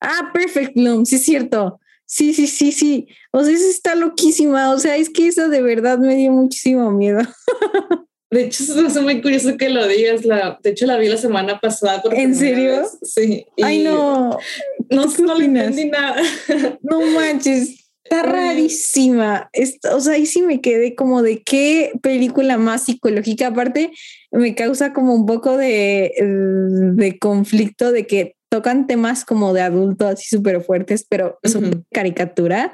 Ah, 0.00 0.30
Perfect 0.33 0.75
Bloom, 0.75 1.04
sí 1.04 1.16
es 1.16 1.25
cierto. 1.25 1.80
Sí, 2.07 2.33
sí, 2.33 2.47
sí, 2.47 2.73
sí. 2.73 3.07
O 3.33 3.45
sea, 3.45 3.54
esa 3.54 3.68
está 3.68 3.95
loquísima. 3.95 4.73
O 4.73 4.78
sea, 4.78 4.97
es 4.97 5.11
que 5.11 5.26
esa 5.26 5.49
de 5.49 5.61
verdad 5.61 5.99
me 5.99 6.14
dio 6.14 6.33
muchísimo 6.33 6.90
miedo. 6.90 7.21
De 8.30 8.45
hecho, 8.45 8.62
es 8.62 9.00
muy 9.00 9.23
curioso 9.23 9.57
que 9.57 9.71
lo 9.71 9.87
digas. 9.88 10.25
La, 10.26 10.59
de 10.62 10.71
hecho, 10.71 10.85
la 10.85 10.99
vi 10.99 11.09
la 11.09 11.16
semana 11.16 11.59
pasada. 11.61 12.02
¿En 12.12 12.35
serio? 12.35 12.85
Sí. 13.02 13.47
Ay, 13.62 13.83
no. 13.83 14.38
No, 14.90 15.07
no 15.07 15.35
le 15.35 15.47
entendí 15.47 15.87
nada. 15.87 16.21
No 16.83 17.00
manches. 17.00 17.88
Está 18.10 18.22
rarísima. 18.22 19.50
o 19.92 20.00
sea, 20.00 20.14
ahí 20.14 20.26
sí 20.26 20.42
me 20.42 20.60
quedé 20.60 20.94
como 20.94 21.22
de 21.22 21.42
qué 21.42 21.92
película 22.02 22.56
más 22.56 22.84
psicológica. 22.84 23.48
Aparte, 23.48 23.92
me 24.30 24.54
causa 24.54 24.92
como 24.92 25.14
un 25.14 25.26
poco 25.26 25.56
de, 25.56 26.12
de 26.94 27.18
conflicto 27.18 27.92
de 27.92 28.06
que 28.06 28.36
tocan 28.50 28.86
temas 28.86 29.24
como 29.24 29.52
de 29.52 29.60
adulto 29.60 30.06
así 30.06 30.26
súper 30.28 30.62
fuertes, 30.62 31.04
pero 31.08 31.38
son 31.44 31.84
caricatura. 31.92 32.72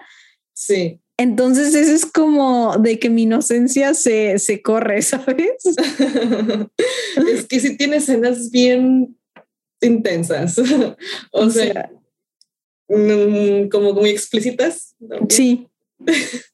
Sí. 0.54 1.00
Entonces 1.16 1.74
eso 1.74 1.92
es 1.92 2.06
como 2.06 2.76
de 2.78 2.98
que 2.98 3.08
mi 3.08 3.22
inocencia 3.22 3.94
se, 3.94 4.38
se 4.38 4.62
corre, 4.62 5.02
¿sabes? 5.02 5.52
es 7.28 7.46
que 7.46 7.60
sí 7.60 7.76
tiene 7.76 7.96
escenas 7.96 8.50
bien 8.50 9.16
intensas. 9.80 10.58
o, 11.32 11.50
sea, 11.50 11.90
como 12.88 13.92
muy 13.94 14.10
explícitas. 14.10 14.94
Sí. 15.28 15.66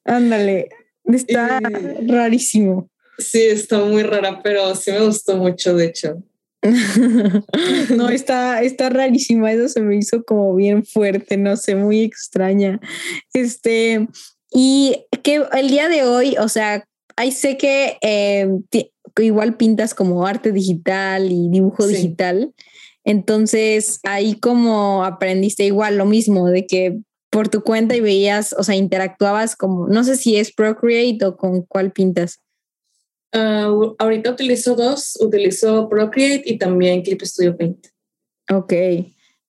Ándale. 0.05 0.69
Está 1.05 1.61
rarísimo. 2.07 2.89
Sí, 3.19 3.43
está 3.43 3.79
muy 3.85 4.03
rara, 4.03 4.41
pero 4.43 4.75
sí 4.75 4.93
me 4.93 5.01
gustó 5.01 5.37
mucho, 5.37 5.75
de 5.75 5.87
hecho. 5.87 6.23
no, 7.97 8.09
está, 8.09 8.63
está 8.63 8.91
rarísima. 8.91 9.53
Eso 9.53 9.69
se 9.69 9.81
me 9.81 9.97
hizo 9.97 10.23
como 10.25 10.55
bien 10.55 10.85
fuerte, 10.85 11.37
no 11.37 11.57
sé, 11.57 11.75
muy 11.75 12.03
extraña. 12.03 12.81
Este, 13.33 14.09
y 14.53 15.05
que 15.23 15.43
el 15.53 15.69
día 15.69 15.89
de 15.89 16.05
hoy, 16.05 16.37
o 16.39 16.49
sea, 16.49 16.85
ahí 17.17 17.33
sé 17.33 17.57
que 17.57 17.99
eh, 18.03 18.49
igual 19.19 19.57
pintas 19.57 19.95
como 19.95 20.27
arte 20.27 20.53
digital 20.53 21.31
y 21.31 21.49
dibujo 21.49 21.87
digital. 21.87 22.53
Entonces, 23.05 24.01
ahí 24.05 24.39
como 24.39 25.05
aprendiste 25.05 25.65
igual 25.65 25.97
lo 25.97 26.07
mismo, 26.07 26.49
de 26.49 26.67
que 26.67 27.01
por 27.31 27.49
tu 27.49 27.63
cuenta 27.63 27.97
y 27.97 28.01
veías, 28.01 28.53
o 28.53 28.63
sea, 28.63 28.75
interactuabas 28.75 29.57
como, 29.57 29.89
no 29.89 30.05
sé 30.05 30.17
si 30.17 30.37
es 30.37 30.53
Procreate 30.53 31.25
o 31.25 31.37
con 31.37 31.63
cuál 31.63 31.93
pintas. 31.93 32.41
Ah, 33.33 33.73
ahorita 33.99 34.33
utilizo 34.33 34.75
dos, 34.75 35.17
utilizo 35.21 35.89
Procreate 35.89 36.43
y 36.45 36.59
también 36.59 37.03
Clip 37.03 37.23
Studio 37.23 37.57
Paint. 37.57 37.87
Ok. 38.53 38.73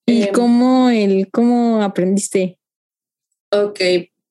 ¿Y 0.05 0.23
em, 0.23 0.33
cómo, 0.33 0.89
el, 0.89 1.29
cómo 1.31 1.81
aprendiste? 1.81 2.59
Ok, 3.51 3.79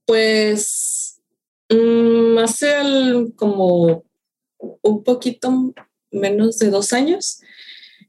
pues 0.06 1.20
mm, 1.68 2.38
hace 2.38 2.68
como 3.36 4.04
un 4.58 5.02
poquito 5.02 5.74
menos 6.12 6.58
de 6.58 6.70
dos 6.70 6.92
años, 6.92 7.40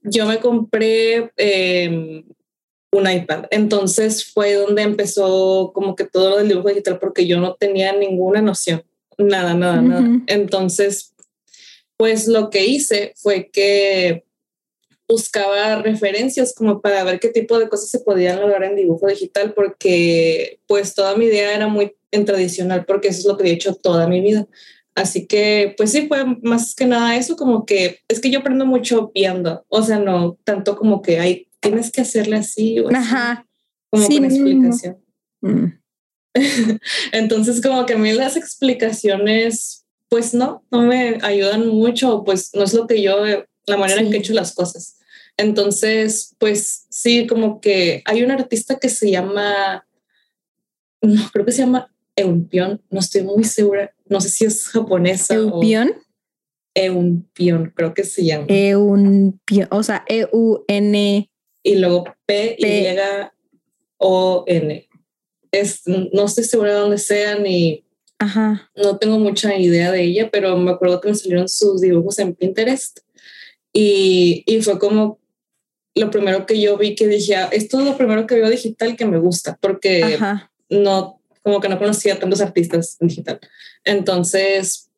yo 0.04 0.26
me 0.26 0.40
compré 0.40 1.32
em, 1.38 2.24
un 2.92 3.10
iPad. 3.10 3.46
Entonces 3.52 4.26
fue 4.26 4.54
donde 4.54 4.82
empezó 4.82 5.72
como 5.74 5.96
que 5.96 6.06
todo 6.06 6.32
lo 6.32 6.38
del 6.38 6.50
dibujo 6.50 6.70
digital 6.70 7.00
porque 7.00 7.28
yo 7.28 7.40
no 7.40 7.56
tenía 7.56 7.94
ninguna 7.94 8.42
noción, 8.42 8.84
nada, 9.18 9.54
nada, 9.54 9.82
nada. 9.82 10.22
Entonces, 10.28 11.14
pues 11.98 12.28
lo 12.28 12.50
que 12.50 12.66
hice 12.66 13.14
fue 13.16 13.50
que 13.52 14.26
buscaba 15.08 15.82
referencias 15.82 16.54
como 16.56 16.82
para 16.82 17.04
ver 17.04 17.20
qué 17.20 17.30
tipo 17.30 17.60
de 17.60 17.68
cosas 17.68 17.90
se 17.90 18.00
podían 18.00 18.40
lograr 18.40 18.64
en 18.64 18.76
dibujo 18.76 19.08
digital, 19.08 19.54
porque 19.54 20.60
pues 20.68 20.96
toda 20.96 21.16
mi 21.16 21.26
idea 21.26 21.54
era 21.54 21.68
muy 21.68 21.94
en 22.12 22.26
tradicional, 22.26 22.86
porque 22.86 23.10
eso 23.10 23.20
es 23.20 23.26
lo 23.26 23.38
que 23.38 23.50
he 23.50 23.52
hecho 23.52 23.76
toda 23.76 24.08
mi 24.08 24.22
vida. 24.22 24.48
Así 24.96 25.26
que, 25.26 25.74
pues 25.78 25.92
sí, 25.92 26.08
fue 26.08 26.26
más 26.42 26.76
que 26.76 26.86
nada 26.86 27.16
eso, 27.16 27.36
como 27.36 27.66
que 27.66 28.00
es 28.08 28.20
que 28.20 28.30
yo 28.30 28.40
aprendo 28.40 28.66
mucho 28.66 29.12
viendo, 29.14 29.66
o 29.70 29.82
sea, 29.82 30.00
no 30.00 30.38
tanto 30.44 30.76
como 30.76 31.02
que 31.02 31.20
hay, 31.20 31.48
tienes 31.62 31.92
que 31.92 32.02
hacerle 32.02 32.38
así, 32.38 32.80
o 32.80 32.90
Ajá. 32.94 33.46
como 33.90 34.06
con 34.06 34.26
explicación. 34.26 34.98
Mm. 35.42 35.66
Entonces, 37.14 37.62
como 37.62 37.86
que 37.86 37.94
a 37.94 37.98
mí 37.98 38.12
las 38.12 38.36
explicaciones, 38.36 39.86
pues 40.10 40.34
no, 40.34 40.66
no 40.72 40.82
me 40.82 41.20
ayudan 41.22 41.68
mucho, 41.68 42.24
pues 42.26 42.52
no 42.54 42.64
es 42.64 42.74
lo 42.74 42.86
que 42.86 43.02
yo, 43.02 43.24
la 43.66 43.78
manera 43.78 44.02
en 44.02 44.10
que 44.10 44.18
he 44.18 44.20
hecho 44.20 44.34
las 44.34 44.54
cosas. 44.54 44.98
Entonces, 45.38 46.36
pues 46.38 46.86
sí, 46.90 47.28
como 47.28 47.62
que 47.62 48.04
hay 48.06 48.24
un 48.24 48.32
artista 48.32 48.78
que 48.78 48.90
se 48.90 49.10
llama, 49.10 49.88
no, 51.02 51.30
creo 51.32 51.46
que 51.46 51.52
se 51.54 51.60
llama 51.60 51.91
Eunpion, 52.16 52.82
no 52.90 53.00
estoy 53.00 53.24
muy 53.24 53.44
segura, 53.44 53.94
no 54.06 54.22
sé 54.22 54.30
si 54.30 54.46
es 54.46 54.68
japonesa. 54.68 55.36
¿Eunpion? 55.36 55.94
Eunpion, 56.74 57.72
creo 57.76 57.94
que 57.94 58.04
se 58.04 58.26
llama. 58.26 58.46
Eunpion, 58.48 59.68
o 59.72 59.84
sea, 59.84 60.04
E-U-N. 60.08 61.30
Y 61.64 61.76
luego 61.76 62.06
P-Y-O-N. 62.26 63.28
Es, 65.52 65.82
no 65.86 66.26
estoy 66.26 66.44
segura 66.46 66.74
de 66.74 66.80
dónde 66.80 66.98
sea 66.98 67.38
ni 67.38 67.84
Ajá. 68.20 68.72
no 68.76 68.98
tengo 68.98 69.20
mucha 69.20 69.58
idea 69.58 69.92
de 69.92 70.04
ella, 70.04 70.30
pero 70.32 70.56
me 70.58 70.72
acuerdo 70.72 71.02
que 71.02 71.10
me 71.10 71.16
salieron 71.16 71.50
sus 71.50 71.82
dibujos 71.82 72.20
en 72.20 72.36
Pinterest 72.36 73.00
y, 73.74 74.44
y 74.46 74.62
fue 74.62 74.80
como 74.80 75.20
lo 75.96 76.10
primero 76.10 76.46
que 76.46 76.60
yo 76.62 76.78
vi 76.78 76.96
que 76.96 77.08
dije, 77.08 77.36
ah, 77.36 77.50
esto 77.52 77.80
es 77.80 77.86
lo 77.86 77.98
primero 77.98 78.28
que 78.28 78.36
veo 78.36 78.50
digital 78.50 78.96
que 78.96 79.06
me 79.06 79.20
gusta, 79.20 79.58
porque 79.62 80.18
no, 80.70 81.21
como 81.44 81.60
que 81.60 81.70
no 81.70 81.80
conocía 81.80 82.20
tantos 82.20 82.42
artistas 82.42 82.98
en 83.00 83.08
digital. 83.08 83.40
Entonces, 83.84 84.90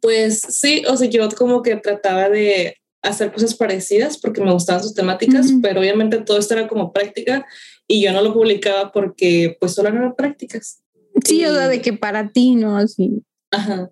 pues 0.00 0.40
sí, 0.40 0.82
o 0.88 0.96
sea, 0.96 1.08
yo 1.08 1.28
como 1.30 1.62
que 1.62 1.76
trataba 1.76 2.28
de 2.28 2.76
hacer 3.02 3.32
cosas 3.32 3.54
parecidas 3.54 4.18
porque 4.18 4.42
me 4.42 4.52
gustaban 4.52 4.82
sus 4.82 4.94
temáticas, 4.94 5.52
pero 5.62 5.80
obviamente 5.80 6.18
todo 6.18 6.38
esto 6.38 6.54
era 6.54 6.68
como 6.68 6.92
práctica 6.92 7.46
y 7.86 8.02
yo 8.02 8.12
no 8.12 8.22
lo 8.22 8.34
publicaba 8.34 8.92
porque 8.92 9.56
pues 9.58 9.74
solo 9.74 9.88
eran 9.88 10.14
prácticas. 10.14 10.82
Sí, 11.24 11.44
o 11.44 11.54
sea, 11.54 11.68
de 11.68 11.80
que 11.80 11.92
para 11.92 12.30
ti, 12.30 12.54
¿no? 12.54 12.76
Así. 12.76 13.22
Ajá. 13.50 13.90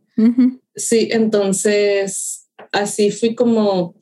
Sí, 0.75 1.09
entonces 1.11 2.49
así 2.73 3.11
fui 3.11 3.35
como 3.35 3.95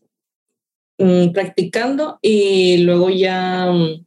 mm, 0.98 1.32
practicando 1.32 2.18
y 2.20 2.78
luego 2.78 3.10
ya 3.10 3.70
mm, 3.70 4.06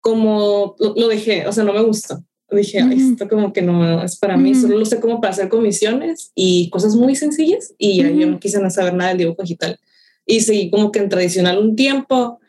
como 0.00 0.74
lo, 0.78 1.08
dejé, 1.08 1.46
o 1.46 1.52
sea, 1.52 1.64
no 1.64 1.72
me 1.72 1.82
gustó. 1.82 2.24
Dije, 2.56 2.80
esto 2.92 3.28
como 3.28 3.52
que 3.52 3.62
no 3.62 4.02
es 4.02 4.16
para 4.16 4.36
mí, 4.36 4.54
solo 4.54 4.78
lo 4.78 4.84
sé 4.84 5.00
como 5.00 5.20
para 5.20 5.32
hacer 5.32 5.48
comisiones 5.48 6.32
y 6.34 6.68
cosas 6.70 6.94
muy 6.94 7.14
sencillas 7.14 7.74
y 7.78 7.98
ya 7.98 8.10
yo 8.10 8.26
no 8.26 8.38
quise 8.38 8.60
no 8.60 8.70
saber 8.70 8.94
nada 8.94 9.10
del 9.10 9.18
dibujo 9.18 9.42
digital. 9.42 9.78
Y 10.26 10.40
seguí 10.40 10.70
como 10.70 10.92
que 10.92 11.00
en 11.00 11.08
tradicional 11.08 11.58
un 11.58 11.76
tiempo 11.76 12.40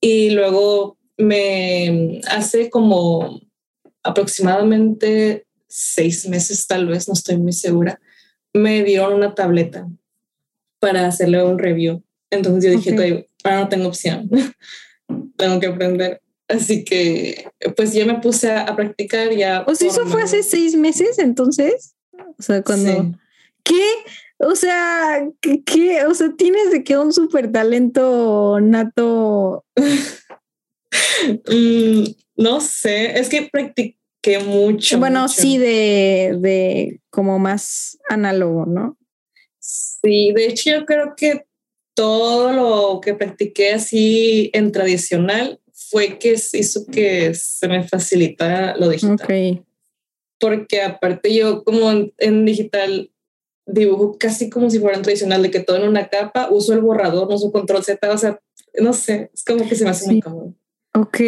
y 0.00 0.30
luego 0.30 0.98
me 1.16 2.20
hace 2.30 2.70
como 2.70 3.40
aproximadamente 4.02 5.46
seis 5.66 6.28
meses 6.28 6.66
tal 6.66 6.86
vez, 6.86 7.08
no 7.08 7.14
estoy 7.14 7.36
muy 7.36 7.52
segura, 7.52 8.00
me 8.52 8.82
dieron 8.82 9.14
una 9.14 9.34
tableta 9.34 9.88
para 10.78 11.06
hacerle 11.06 11.42
un 11.42 11.58
review. 11.58 12.02
Entonces 12.30 12.64
yo 12.64 12.78
dije, 12.78 13.28
ahora 13.44 13.60
no 13.60 13.68
tengo 13.68 13.88
opción, 13.88 14.30
tengo 15.36 15.60
que 15.60 15.66
aprender. 15.66 16.22
Así 16.48 16.82
que 16.82 17.50
pues 17.76 17.92
ya 17.92 18.06
me 18.06 18.20
puse 18.20 18.50
a, 18.50 18.74
practicar 18.74 19.30
ya. 19.32 19.64
O 19.66 19.74
sea, 19.74 19.88
eso 19.88 20.06
fue 20.06 20.22
hace 20.22 20.42
seis 20.42 20.74
meses 20.74 21.18
entonces. 21.18 21.94
O 22.12 22.42
sea, 22.42 22.62
cuando... 22.62 23.12
¿Qué? 23.62 23.84
O 24.38 24.54
sea, 24.54 25.28
¿qué? 25.40 26.06
O 26.06 26.14
sea, 26.14 26.32
tienes 26.36 26.70
de 26.70 26.84
que 26.84 26.96
un 26.96 27.12
súper 27.12 27.52
talento 27.52 28.58
nato. 28.60 29.64
Mm, 31.50 32.04
no 32.36 32.60
sé, 32.60 33.18
es 33.18 33.28
que 33.28 33.42
practiqué 33.50 34.38
mucho. 34.46 34.98
Bueno, 34.98 35.28
sí, 35.28 35.58
de, 35.58 36.38
de 36.40 37.00
como 37.10 37.38
más 37.38 37.98
análogo, 38.08 38.64
¿no? 38.64 38.96
Sí, 39.58 40.32
de 40.34 40.46
hecho 40.46 40.70
yo 40.70 40.86
creo 40.86 41.14
que 41.16 41.44
todo 41.94 42.52
lo 42.52 43.00
que 43.00 43.14
practiqué 43.14 43.72
así 43.72 44.50
en 44.54 44.72
tradicional 44.72 45.60
fue 45.90 46.18
que 46.18 46.32
hizo 46.32 46.86
que 46.86 47.34
se 47.34 47.68
me 47.68 47.86
facilitara 47.86 48.76
lo 48.76 48.88
digital. 48.88 49.64
Porque 50.40 50.82
aparte 50.82 51.34
yo 51.34 51.64
como 51.64 51.90
en, 52.18 52.44
digital 52.44 53.10
dibujo 53.66 54.16
casi 54.18 54.48
como 54.50 54.70
si 54.70 54.78
fuera 54.78 54.96
en 54.96 55.02
tradicional, 55.02 55.42
de 55.42 55.50
que 55.50 55.60
todo 55.60 55.76
en 55.76 55.88
una 55.88 56.08
capa, 56.08 56.48
uso 56.50 56.72
el 56.72 56.80
borrador, 56.80 57.28
no 57.28 57.36
uso 57.36 57.52
control 57.52 57.84
Z, 57.84 58.10
o 58.10 58.18
sea, 58.18 58.40
no 58.80 58.92
sé, 58.92 59.30
es 59.34 59.44
como 59.44 59.68
que 59.68 59.74
se 59.74 59.84
me 59.84 59.90
hace 59.90 60.06
muy 60.06 60.20
cómodo. 60.20 60.54
Ok, 60.94 61.20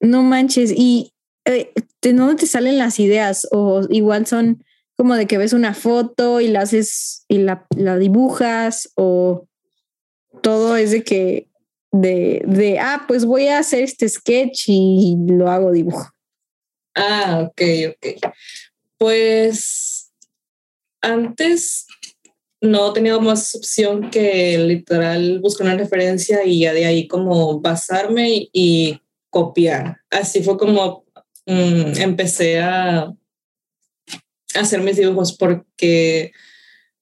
no 0.00 0.22
manches. 0.22 0.72
¿Y 0.74 1.12
eh, 1.44 1.72
de 2.02 2.12
dónde 2.12 2.36
te 2.36 2.46
salen 2.46 2.78
las 2.78 2.98
ideas? 2.98 3.46
¿O 3.52 3.82
igual 3.90 4.26
son 4.26 4.64
como 4.98 5.14
de 5.14 5.26
que 5.26 5.38
ves 5.38 5.52
una 5.52 5.74
foto 5.74 6.40
y 6.40 6.48
la 6.48 6.62
haces 6.62 7.24
y 7.28 7.38
la, 7.38 7.66
dibujas 7.98 8.90
o 8.96 9.46
todo 10.42 10.76
es 10.76 10.90
de 10.90 11.04
que 11.04 11.47
de, 11.92 12.42
de, 12.46 12.78
ah, 12.78 13.04
pues 13.08 13.24
voy 13.24 13.46
a 13.48 13.58
hacer 13.58 13.82
este 13.82 14.08
sketch 14.08 14.64
y 14.68 15.16
lo 15.26 15.50
hago 15.50 15.72
dibujo. 15.72 16.10
Ah, 16.94 17.46
ok, 17.48 17.62
ok. 17.90 18.32
Pues 18.98 20.12
antes 21.00 21.86
no 22.60 22.92
tenido 22.92 23.20
más 23.20 23.54
opción 23.54 24.10
que 24.10 24.58
literal 24.58 25.38
buscar 25.40 25.66
una 25.66 25.76
referencia 25.76 26.44
y 26.44 26.60
ya 26.60 26.72
de 26.72 26.86
ahí 26.86 27.06
como 27.06 27.60
basarme 27.60 28.48
y, 28.52 29.00
copiar. 29.30 29.98
Así 30.10 30.42
fue 30.42 30.56
como 30.56 31.04
mm, 31.44 31.98
empecé 32.00 32.60
a, 32.60 33.12
hacer 34.54 34.80
mis 34.80 34.96
dibujos 34.96 35.36
porque 35.36 36.32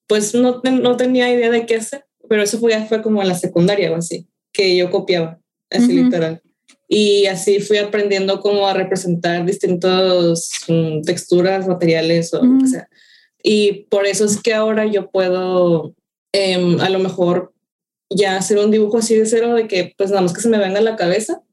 pues 0.07 0.35
no, 0.35 0.61
no 0.61 0.97
tenía 0.97 1.33
idea 1.33 1.49
de 1.49 1.65
qué 1.65 1.77
hacer, 1.77 2.05
pero 2.27 2.43
eso 2.43 2.59
fue, 2.59 2.85
fue 2.85 3.01
como 3.01 3.21
en 3.21 3.29
la 3.29 3.35
secundaria 3.35 3.91
o 3.91 3.95
así, 3.95 4.27
que 4.57 4.75
yo 4.75 4.89
copiaba, 4.89 5.39
así 5.69 5.93
literal. 5.93 6.41
Y 6.87 7.27
así 7.27 7.59
fui 7.59 7.77
aprendiendo 7.77 8.39
cómo 8.39 8.67
a 8.67 8.73
representar 8.73 9.45
distintas 9.45 10.49
mm, 10.67 11.01
texturas, 11.01 11.67
materiales 11.67 12.33
o 12.33 12.43
lo 12.43 12.59
que 12.59 12.67
sea. 12.67 12.89
Y 13.43 13.85
por 13.89 14.07
eso 14.07 14.25
es 14.25 14.41
que 14.41 14.53
ahora 14.53 14.85
yo 14.85 15.11
puedo 15.11 15.93
em, 16.33 16.79
a 16.81 16.89
lo 16.89 16.99
mejor 16.99 17.53
ya 18.09 18.37
hacer 18.37 18.57
un 18.57 18.71
dibujo 18.71 18.97
así 18.97 19.15
de 19.15 19.25
cero 19.25 19.53
de 19.53 19.67
que 19.67 19.93
pues 19.95 20.09
nada 20.09 20.21
más 20.23 20.33
que 20.33 20.41
se 20.41 20.49
me 20.49 20.57
venga 20.57 20.79
a 20.79 20.81
la 20.81 20.95
cabeza 20.95 21.43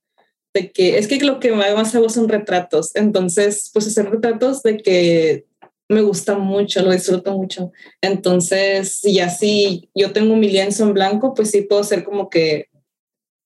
de 0.54 0.70
que 0.70 0.98
es 0.98 1.08
que 1.08 1.18
lo 1.20 1.40
que 1.40 1.52
más 1.52 1.94
hago 1.94 2.08
son 2.08 2.28
retratos. 2.28 2.94
Entonces, 2.94 3.70
pues 3.74 3.88
hacer 3.88 4.08
retratos 4.08 4.62
de 4.62 4.78
que 4.78 5.46
me 5.88 6.00
gusta 6.00 6.38
mucho, 6.38 6.82
lo 6.82 6.92
disfruto 6.92 7.36
mucho. 7.36 7.72
Entonces, 8.00 9.04
y 9.04 9.18
así 9.18 9.90
yo 9.94 10.12
tengo 10.12 10.36
mi 10.36 10.48
lienzo 10.48 10.84
en 10.84 10.94
blanco, 10.94 11.34
pues 11.34 11.50
sí 11.50 11.62
puedo 11.62 11.82
hacer 11.82 12.04
como 12.04 12.30
que 12.30 12.68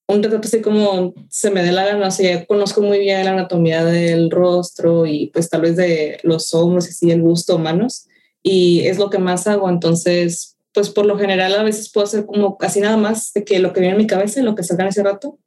un 0.08 0.22
retrato 0.22 0.48
así 0.48 0.62
como 0.62 1.14
se 1.28 1.50
me 1.50 1.62
dé 1.62 1.70
la 1.70 1.84
gana, 1.84 2.08
o 2.08 2.10
sea, 2.10 2.46
conozco 2.46 2.80
muy 2.80 2.98
bien 2.98 3.24
la 3.24 3.32
anatomía 3.32 3.84
del 3.84 4.30
rostro 4.30 5.04
y 5.06 5.26
pues 5.26 5.50
tal 5.50 5.60
vez 5.60 5.76
de 5.76 6.18
los 6.22 6.52
hombros 6.54 6.86
y 6.86 6.90
así 6.90 7.10
el 7.10 7.20
busto, 7.20 7.58
manos, 7.58 8.06
y 8.42 8.80
es 8.86 8.98
lo 8.98 9.10
que 9.10 9.18
más 9.18 9.46
hago, 9.46 9.68
entonces, 9.68 10.56
pues 10.72 10.88
por 10.88 11.04
lo 11.04 11.18
general 11.18 11.54
a 11.54 11.62
veces 11.62 11.92
puedo 11.92 12.06
hacer 12.06 12.24
como 12.24 12.56
casi 12.56 12.80
nada 12.80 12.96
más 12.96 13.32
de 13.34 13.44
que 13.44 13.58
lo 13.58 13.72
que 13.72 13.80
viene 13.80 13.96
en 13.96 14.02
mi 14.02 14.06
cabeza 14.06 14.40
lo 14.42 14.54
que 14.54 14.62
salga 14.62 14.84
en 14.84 14.90
ese 14.90 15.02
rato, 15.02 15.38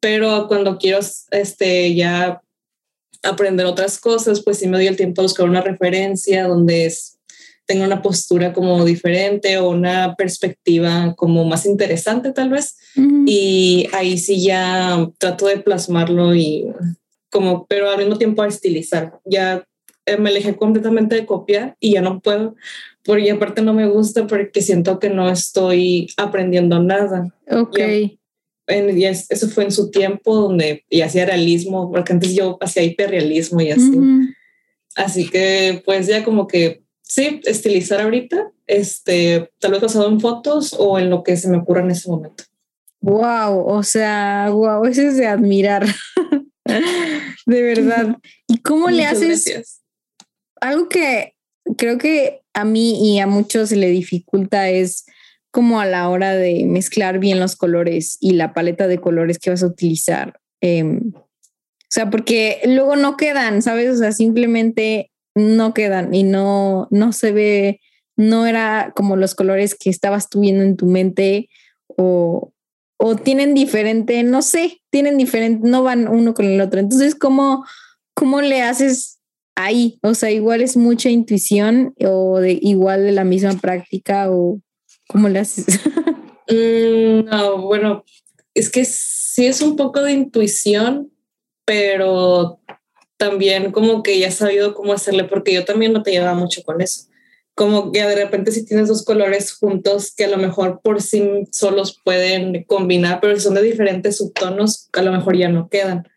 pero 0.00 0.48
cuando 0.48 0.76
quiero 0.76 0.98
este, 1.30 1.94
ya 1.94 2.42
aprender 3.22 3.64
otras 3.64 3.98
cosas, 3.98 4.42
pues 4.44 4.58
sí 4.58 4.68
me 4.68 4.76
doy 4.76 4.86
el 4.86 4.96
tiempo 4.96 5.22
de 5.22 5.26
buscar 5.26 5.48
una 5.48 5.62
referencia 5.62 6.46
donde 6.46 6.84
es, 6.84 7.13
tenga 7.66 7.86
una 7.86 8.02
postura 8.02 8.52
como 8.52 8.84
diferente 8.84 9.58
o 9.58 9.70
una 9.70 10.14
perspectiva 10.16 11.14
como 11.16 11.44
más 11.44 11.66
interesante 11.66 12.32
tal 12.32 12.50
vez. 12.50 12.76
Y 13.26 13.88
ahí 13.92 14.18
sí 14.18 14.44
ya 14.44 15.08
trato 15.18 15.46
de 15.46 15.58
plasmarlo 15.58 16.34
y 16.34 16.66
como, 17.30 17.66
pero 17.66 17.90
al 17.90 17.98
mismo 17.98 18.16
tiempo 18.16 18.42
a 18.42 18.48
estilizar. 18.48 19.18
Ya 19.24 19.64
eh, 20.06 20.16
me 20.16 20.30
alejé 20.30 20.56
completamente 20.56 21.16
de 21.16 21.26
copiar 21.26 21.76
y 21.80 21.94
ya 21.94 22.02
no 22.02 22.20
puedo, 22.20 22.54
porque 23.02 23.30
aparte 23.30 23.62
no 23.62 23.74
me 23.74 23.88
gusta 23.88 24.26
porque 24.26 24.62
siento 24.62 24.98
que 24.98 25.10
no 25.10 25.28
estoy 25.30 26.08
aprendiendo 26.16 26.82
nada. 26.82 27.34
Ok 27.50 27.78
en, 28.66 28.98
y 28.98 29.04
eso 29.04 29.48
fue 29.48 29.64
en 29.64 29.72
su 29.72 29.90
tiempo 29.90 30.34
donde 30.34 30.84
y 30.88 31.02
hacía 31.02 31.26
realismo, 31.26 31.90
porque 31.90 32.12
antes 32.12 32.34
yo 32.34 32.58
hacía 32.60 32.82
hiperrealismo 32.82 33.60
y 33.60 33.70
así. 33.70 33.92
Así 34.96 35.28
que 35.28 35.82
pues 35.84 36.06
ya 36.06 36.24
como 36.24 36.46
que 36.46 36.83
sí, 37.04 37.40
estilizar 37.44 38.00
ahorita, 38.00 38.50
este, 38.66 39.52
tal 39.60 39.72
vez 39.72 39.82
basado 39.82 40.08
en 40.08 40.20
fotos 40.20 40.74
o 40.78 40.98
en 40.98 41.10
lo 41.10 41.22
que 41.22 41.36
se 41.36 41.48
me 41.48 41.58
ocurra 41.58 41.82
en 41.82 41.90
ese 41.90 42.10
momento. 42.10 42.44
Wow, 43.00 43.66
o 43.66 43.82
sea, 43.82 44.48
wow, 44.50 44.84
eso 44.86 45.02
es 45.02 45.16
de 45.16 45.26
admirar. 45.26 45.86
de 47.46 47.62
verdad. 47.62 48.16
¿Y 48.48 48.58
cómo 48.58 48.90
le 48.90 49.04
haces? 49.04 49.82
Algo 50.60 50.88
que 50.88 51.34
creo 51.76 51.98
que 51.98 52.40
a 52.54 52.64
mí 52.64 53.14
y 53.14 53.20
a 53.20 53.26
muchos 53.26 53.68
se 53.68 53.76
le 53.76 53.88
dificulta 53.88 54.70
es 54.70 55.04
como 55.50 55.80
a 55.80 55.86
la 55.86 56.08
hora 56.08 56.34
de 56.34 56.64
mezclar 56.66 57.18
bien 57.18 57.38
los 57.38 57.56
colores 57.56 58.16
y 58.20 58.32
la 58.32 58.54
paleta 58.54 58.88
de 58.88 58.98
colores 58.98 59.38
que 59.38 59.50
vas 59.50 59.62
a 59.62 59.66
utilizar. 59.66 60.40
Em, 60.60 61.12
o 61.14 61.90
sea, 61.90 62.10
porque 62.10 62.60
luego 62.64 62.96
no 62.96 63.16
quedan, 63.16 63.60
¿sabes? 63.62 63.90
O 63.90 63.96
sea, 63.96 64.12
simplemente 64.12 65.12
no 65.34 65.74
quedan 65.74 66.14
y 66.14 66.22
no, 66.22 66.88
no 66.90 67.12
se 67.12 67.32
ve, 67.32 67.80
no 68.16 68.46
era 68.46 68.92
como 68.94 69.16
los 69.16 69.34
colores 69.34 69.74
que 69.74 69.90
estabas 69.90 70.28
tú 70.28 70.40
viendo 70.40 70.62
en 70.62 70.76
tu 70.76 70.86
mente 70.86 71.48
o, 71.86 72.52
o 72.96 73.16
tienen 73.16 73.54
diferente, 73.54 74.22
no 74.22 74.42
sé, 74.42 74.80
tienen 74.90 75.18
diferente, 75.18 75.68
no 75.68 75.82
van 75.82 76.08
uno 76.08 76.34
con 76.34 76.46
el 76.46 76.60
otro. 76.60 76.80
Entonces, 76.80 77.14
¿cómo, 77.14 77.64
cómo 78.14 78.40
le 78.40 78.62
haces 78.62 79.18
ahí? 79.56 79.98
O 80.02 80.14
sea, 80.14 80.30
igual 80.30 80.62
es 80.62 80.76
mucha 80.76 81.10
intuición 81.10 81.94
o 82.04 82.38
de 82.40 82.58
igual 82.60 83.04
de 83.04 83.12
la 83.12 83.24
misma 83.24 83.54
práctica 83.54 84.30
o 84.30 84.60
¿Cómo 85.08 85.28
le 85.28 85.40
haces? 85.40 85.66
Mm, 86.46 87.24
no, 87.24 87.62
bueno, 87.62 88.04
es 88.52 88.68
que 88.68 88.84
sí 88.84 89.46
es 89.46 89.62
un 89.62 89.76
poco 89.76 90.02
de 90.02 90.12
intuición, 90.12 91.10
pero 91.64 92.60
también 93.16 93.72
como 93.72 94.02
que 94.02 94.18
ya 94.18 94.28
he 94.28 94.32
sabido 94.32 94.74
cómo 94.74 94.92
hacerle, 94.92 95.24
porque 95.24 95.52
yo 95.52 95.64
también 95.64 95.92
no 95.92 96.02
te 96.02 96.10
llevaba 96.10 96.34
mucho 96.34 96.62
con 96.62 96.80
eso. 96.80 97.08
Como 97.54 97.92
que 97.92 98.02
de 98.02 98.16
repente 98.16 98.50
si 98.50 98.64
tienes 98.64 98.88
dos 98.88 99.04
colores 99.04 99.52
juntos 99.52 100.12
que 100.16 100.24
a 100.24 100.28
lo 100.28 100.38
mejor 100.38 100.80
por 100.82 101.00
sí 101.00 101.46
solos 101.52 102.00
pueden 102.04 102.64
combinar, 102.64 103.20
pero 103.20 103.34
si 103.36 103.42
son 103.42 103.54
de 103.54 103.62
diferentes 103.62 104.16
subtonos, 104.16 104.88
a 104.92 105.02
lo 105.02 105.12
mejor 105.12 105.36
ya 105.36 105.48
no 105.48 105.68
quedan. 105.68 106.08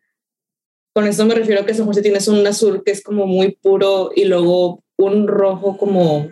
Con 0.93 1.05
eso 1.05 1.25
me 1.25 1.35
refiero 1.35 1.61
a 1.61 1.65
que 1.65 1.73
a 1.73 1.75
lo 1.75 1.81
mejor 1.81 1.95
si 1.95 2.01
tienes 2.01 2.27
un 2.27 2.45
azul 2.47 2.81
que 2.83 2.91
es 2.91 3.03
como 3.03 3.27
muy 3.27 3.51
puro 3.51 4.09
y 4.15 4.25
luego 4.25 4.83
un 4.97 5.27
rojo 5.27 5.77
como 5.77 6.27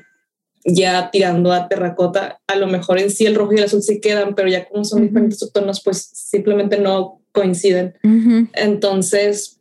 ya 0.65 1.11
tirando 1.11 1.53
a 1.53 1.67
terracota, 1.67 2.41
a 2.47 2.55
lo 2.55 2.65
mejor 2.65 2.99
en 2.99 3.11
sí 3.11 3.27
el 3.27 3.35
rojo 3.35 3.53
y 3.53 3.57
el 3.57 3.65
azul 3.65 3.83
sí 3.83 4.01
quedan, 4.01 4.33
pero 4.33 4.47
ya 4.47 4.67
como 4.67 4.83
son 4.83 5.03
diferentes 5.03 5.37
subtonos, 5.37 5.83
pues 5.83 6.01
simplemente 6.01 6.79
no 6.79 7.21
coinciden. 7.31 7.95
Entonces, 8.53 9.54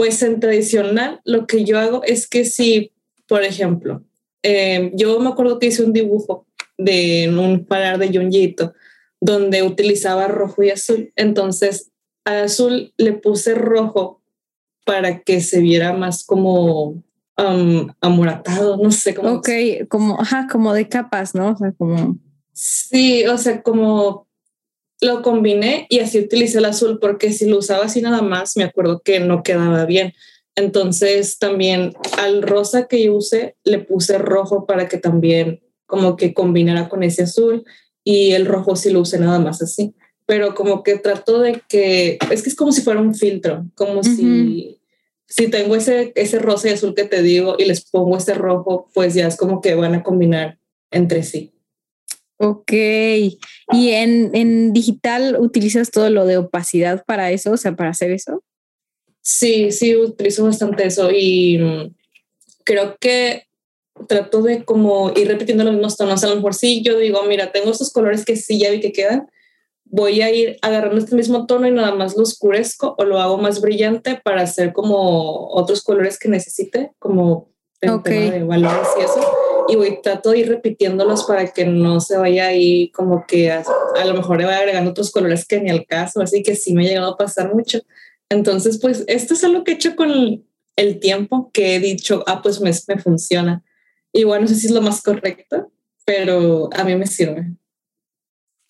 pues 0.00 0.22
en 0.22 0.40
tradicional 0.40 1.20
lo 1.26 1.46
que 1.46 1.62
yo 1.62 1.78
hago 1.78 2.02
es 2.04 2.26
que 2.26 2.46
si, 2.46 2.90
por 3.28 3.44
ejemplo, 3.44 4.02
em, 4.42 4.92
yo 4.94 5.20
me 5.20 5.28
acuerdo 5.28 5.58
que 5.58 5.66
hice 5.66 5.84
un 5.84 5.92
dibujo 5.92 6.46
de 6.78 7.28
un 7.28 7.66
parar 7.66 7.98
de 7.98 8.08
Junjito 8.08 8.72
donde 9.20 9.62
utilizaba 9.62 10.26
rojo 10.26 10.62
y 10.62 10.70
azul. 10.70 11.12
Entonces, 11.16 11.90
al 12.24 12.44
azul 12.44 12.94
le 12.96 13.12
puse 13.12 13.54
rojo 13.54 14.22
para 14.86 15.20
que 15.20 15.42
se 15.42 15.60
viera 15.60 15.92
más 15.92 16.24
como 16.24 17.02
amoratado, 18.00 18.78
no 18.78 18.90
sé 18.92 19.14
cómo. 19.14 19.32
Ok, 19.32 19.50
como, 19.90 20.18
ajá, 20.18 20.46
como 20.50 20.72
de 20.72 20.88
capas, 20.88 21.34
¿no? 21.34 21.50
O 21.50 21.56
sea, 21.58 21.72
como. 21.72 22.16
Sí, 22.54 23.26
o 23.26 23.36
sea, 23.36 23.60
como 23.60 24.26
lo 25.00 25.22
combiné 25.22 25.86
y 25.88 26.00
así 26.00 26.18
utilicé 26.18 26.58
el 26.58 26.66
azul 26.66 26.98
porque 27.00 27.32
si 27.32 27.46
lo 27.46 27.58
usaba 27.58 27.84
así 27.84 28.02
nada 28.02 28.22
más, 28.22 28.56
me 28.56 28.64
acuerdo 28.64 29.00
que 29.00 29.20
no 29.20 29.42
quedaba 29.42 29.84
bien. 29.86 30.12
Entonces 30.56 31.38
también 31.38 31.92
al 32.18 32.42
rosa 32.42 32.86
que 32.86 33.02
yo 33.02 33.14
usé 33.14 33.56
le 33.64 33.78
puse 33.78 34.18
rojo 34.18 34.66
para 34.66 34.88
que 34.88 34.98
también 34.98 35.60
como 35.86 36.16
que 36.16 36.34
combinara 36.34 36.88
con 36.88 37.02
ese 37.02 37.22
azul 37.22 37.64
y 38.04 38.32
el 38.32 38.46
rojo 38.46 38.76
sí 38.76 38.90
lo 38.90 39.00
usé 39.00 39.18
nada 39.18 39.38
más 39.38 39.62
así. 39.62 39.94
Pero 40.26 40.54
como 40.54 40.82
que 40.82 40.96
trato 40.96 41.40
de 41.40 41.62
que, 41.68 42.18
es 42.30 42.42
que 42.42 42.50
es 42.50 42.54
como 42.54 42.70
si 42.70 42.82
fuera 42.82 43.00
un 43.00 43.14
filtro, 43.14 43.66
como 43.74 44.04
si 44.04 44.80
si 45.30 45.46
tengo 45.46 45.76
ese, 45.76 46.12
ese 46.16 46.40
rosa 46.40 46.68
y 46.68 46.72
azul 46.72 46.94
que 46.94 47.04
te 47.04 47.22
digo 47.22 47.54
y 47.56 47.64
les 47.64 47.88
pongo 47.88 48.16
ese 48.16 48.34
rojo, 48.34 48.90
pues 48.92 49.14
ya 49.14 49.28
es 49.28 49.36
como 49.36 49.60
que 49.60 49.76
van 49.76 49.94
a 49.94 50.02
combinar 50.02 50.58
entre 50.90 51.22
sí. 51.22 51.54
Ok. 52.42 52.72
¿Y 52.72 53.90
en, 53.90 54.34
en 54.34 54.72
digital 54.72 55.36
utilizas 55.38 55.90
todo 55.90 56.08
lo 56.08 56.24
de 56.24 56.38
opacidad 56.38 57.04
para 57.04 57.30
eso, 57.32 57.52
o 57.52 57.56
sea, 57.58 57.76
para 57.76 57.90
hacer 57.90 58.10
eso? 58.12 58.42
Sí, 59.20 59.70
sí, 59.72 59.94
utilizo 59.94 60.44
bastante 60.44 60.86
eso 60.86 61.10
y 61.12 61.58
mm, 61.58 61.94
creo 62.64 62.96
que 62.98 63.44
trato 64.08 64.40
de 64.40 64.64
como 64.64 65.12
ir 65.14 65.28
repitiendo 65.28 65.64
los 65.64 65.74
mismos 65.74 65.98
tonos. 65.98 66.24
A 66.24 66.28
lo 66.28 66.36
mejor 66.36 66.54
sí, 66.54 66.82
yo 66.82 66.98
digo, 66.98 67.22
mira, 67.24 67.52
tengo 67.52 67.70
estos 67.70 67.92
colores 67.92 68.24
que 68.24 68.36
sí 68.36 68.58
ya 68.58 68.70
vi 68.70 68.80
que 68.80 68.92
quedan, 68.92 69.28
voy 69.84 70.22
a 70.22 70.32
ir 70.32 70.56
agarrando 70.62 70.96
este 70.96 71.16
mismo 71.16 71.44
tono 71.44 71.66
y 71.66 71.72
nada 71.72 71.94
más 71.94 72.16
lo 72.16 72.22
oscurezco 72.22 72.94
o 72.96 73.04
lo 73.04 73.20
hago 73.20 73.36
más 73.36 73.60
brillante 73.60 74.18
para 74.24 74.40
hacer 74.40 74.72
como 74.72 75.48
otros 75.50 75.82
colores 75.82 76.18
que 76.18 76.30
necesite, 76.30 76.92
como 76.98 77.50
el 77.82 78.02
tema 78.02 78.32
de 78.32 78.44
valores 78.44 78.88
y 78.98 79.02
eso. 79.02 79.20
Y 79.70 79.76
voy, 79.76 80.00
trato 80.02 80.30
de 80.30 80.38
ir 80.40 80.48
repitiéndolos 80.48 81.24
para 81.24 81.46
que 81.48 81.64
no 81.64 82.00
se 82.00 82.18
vaya 82.18 82.48
ahí 82.48 82.90
como 82.90 83.24
que 83.26 83.50
a, 83.50 83.62
lo 84.04 84.14
mejor 84.14 84.38
le 84.38 84.46
voy 84.46 84.54
agregando 84.54 84.90
otros 84.90 85.10
colores 85.10 85.46
que 85.46 85.60
ni 85.60 85.70
al 85.70 85.86
caso, 85.86 86.20
así 86.20 86.42
que 86.42 86.56
sí 86.56 86.74
me 86.74 86.84
ha 86.84 86.88
llegado 86.88 87.12
a 87.12 87.16
pasar 87.16 87.54
mucho. 87.54 87.80
Entonces, 88.28 88.78
pues 88.80 89.04
esto 89.06 89.34
es 89.34 89.44
algo 89.44 89.64
que 89.64 89.72
he 89.72 89.74
hecho 89.74 89.96
con 89.96 90.44
el 90.76 91.00
tiempo 91.00 91.50
que 91.52 91.76
he 91.76 91.80
dicho, 91.80 92.24
ah, 92.26 92.42
pues 92.42 92.60
me, 92.60 92.70
me 92.88 93.00
funciona. 93.00 93.62
Igual 94.12 94.42
no 94.42 94.48
sé 94.48 94.56
si 94.56 94.66
es 94.66 94.72
lo 94.72 94.82
más 94.82 95.02
correcto, 95.02 95.70
pero 96.04 96.68
a 96.72 96.84
mí 96.84 96.96
me 96.96 97.06
sirve. 97.06 97.46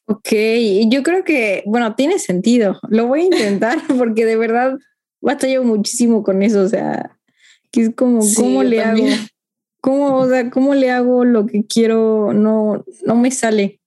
Ok, 0.07 0.29
yo 0.89 1.05
creo 1.05 1.25
que, 1.25 1.63
bueno, 1.67 1.95
tiene 1.95 2.19
sentido. 2.19 2.81
Lo 2.89 3.07
voy 3.07 3.21
a 3.21 3.25
intentar 3.25 3.79
porque 3.99 4.25
de 4.25 4.37
verdad 4.37 4.77
batallo 5.21 5.63
muchísimo 5.63 6.23
con 6.23 6.43
eso. 6.43 6.63
O 6.63 6.69
sea, 6.69 7.17
que 7.71 7.83
es 7.83 7.91
como, 7.95 8.21
¿cómo 8.35 8.63
le 8.65 8.83
hago? 8.83 9.05
¿Cómo, 9.81 10.19
o 10.19 10.29
sea, 10.29 10.51
cómo 10.51 10.75
le 10.75 10.91
hago 10.91 11.25
lo 11.25 11.47
que 11.47 11.65
quiero? 11.67 12.33
No, 12.33 12.85
no 13.05 13.15
me 13.17 13.31
sale. 13.31 13.81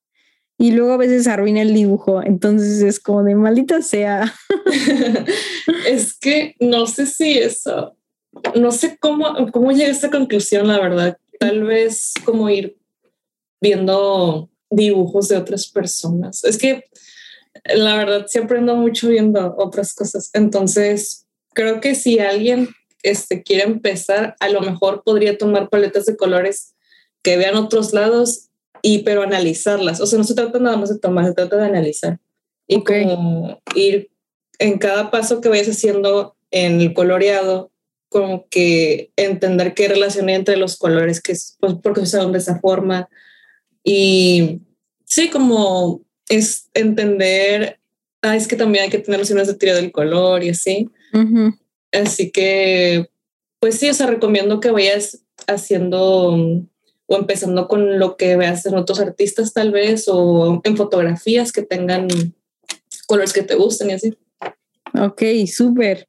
Y 0.57 0.71
luego 0.71 0.93
a 0.93 0.97
veces 0.97 1.27
arruina 1.27 1.61
el 1.61 1.73
dibujo. 1.73 2.21
Entonces 2.23 2.81
es 2.81 2.99
como 2.99 3.23
de 3.23 3.35
maldita 3.35 3.81
sea. 3.81 4.33
es 5.87 6.17
que 6.17 6.55
no 6.59 6.87
sé 6.87 7.05
si 7.05 7.37
eso, 7.37 7.95
no 8.55 8.71
sé 8.71 8.97
cómo, 8.99 9.51
cómo 9.51 9.71
llegué 9.71 9.85
a 9.85 9.91
esta 9.91 10.09
conclusión, 10.09 10.67
la 10.67 10.79
verdad. 10.79 11.17
Tal 11.39 11.63
vez 11.63 12.13
como 12.25 12.49
ir 12.49 12.77
viendo 13.61 14.49
dibujos 14.69 15.29
de 15.29 15.37
otras 15.37 15.67
personas. 15.67 16.43
Es 16.43 16.57
que 16.57 16.85
la 17.75 17.95
verdad 17.95 18.25
sí 18.27 18.39
aprendo 18.39 18.75
mucho 18.75 19.09
viendo 19.09 19.55
otras 19.57 19.93
cosas. 19.93 20.29
Entonces, 20.33 21.27
creo 21.53 21.79
que 21.79 21.95
si 21.95 22.19
alguien 22.19 22.69
este, 23.03 23.43
quiere 23.43 23.63
empezar, 23.63 24.35
a 24.39 24.49
lo 24.49 24.61
mejor 24.61 25.03
podría 25.03 25.37
tomar 25.37 25.69
paletas 25.69 26.05
de 26.05 26.17
colores 26.17 26.73
que 27.21 27.37
vean 27.37 27.55
otros 27.55 27.93
lados 27.93 28.49
y 28.81 28.99
pero 28.99 29.21
analizarlas. 29.21 30.01
O 30.01 30.05
sea, 30.05 30.17
no 30.17 30.23
se 30.25 30.35
trata 30.35 30.59
nada 30.59 30.77
más 30.77 30.89
de 30.89 30.99
tomar, 30.99 31.25
se 31.25 31.33
trata 31.33 31.57
de 31.57 31.65
analizar. 31.65 32.19
Y 32.67 32.83
como 32.83 33.61
ir 33.75 34.09
en 34.59 34.77
cada 34.77 35.11
paso 35.11 35.41
que 35.41 35.49
vayas 35.49 35.69
haciendo 35.69 36.35
en 36.51 36.81
el 36.81 36.93
coloreado, 36.93 37.71
como 38.09 38.47
que 38.49 39.11
entender 39.15 39.73
qué 39.73 39.87
relación 39.87 40.29
hay 40.29 40.35
entre 40.35 40.55
los 40.57 40.77
colores, 40.77 41.21
que 41.21 41.31
es, 41.31 41.57
pues, 41.59 41.73
porque 41.81 42.01
se 42.01 42.07
usaron 42.07 42.31
de 42.31 42.37
esa 42.37 42.59
forma. 42.59 43.09
Y 43.83 44.61
sí, 45.05 45.29
como 45.29 46.01
es 46.29 46.69
entender, 46.73 47.79
ah, 48.21 48.35
es 48.35 48.47
que 48.47 48.55
también 48.55 48.85
hay 48.85 48.89
que 48.89 48.99
tener 48.99 49.19
nociones 49.19 49.47
de 49.47 49.55
teoría 49.55 49.81
del 49.81 49.91
color 49.91 50.43
y 50.43 50.49
así. 50.49 50.89
Así 51.93 52.31
que, 52.31 53.09
pues 53.59 53.79
sí, 53.79 53.89
o 53.89 53.93
sea, 53.93 54.07
recomiendo 54.07 54.59
que 54.59 54.71
vayas 54.71 55.23
haciendo 55.47 56.35
o 57.05 57.17
empezando 57.17 57.67
con 57.67 57.99
lo 57.99 58.17
que 58.17 58.35
veas 58.35 58.65
en 58.65 58.75
otros 58.75 58.99
artistas 58.99 59.53
tal 59.53 59.71
vez 59.71 60.05
o 60.07 60.61
en 60.63 60.77
fotografías 60.77 61.51
que 61.51 61.61
tengan 61.61 62.07
colores 63.07 63.33
que 63.33 63.43
te 63.43 63.55
gusten 63.55 63.91
y 63.91 63.93
así. 63.93 64.17
Ok, 64.99 65.21
súper. 65.47 66.07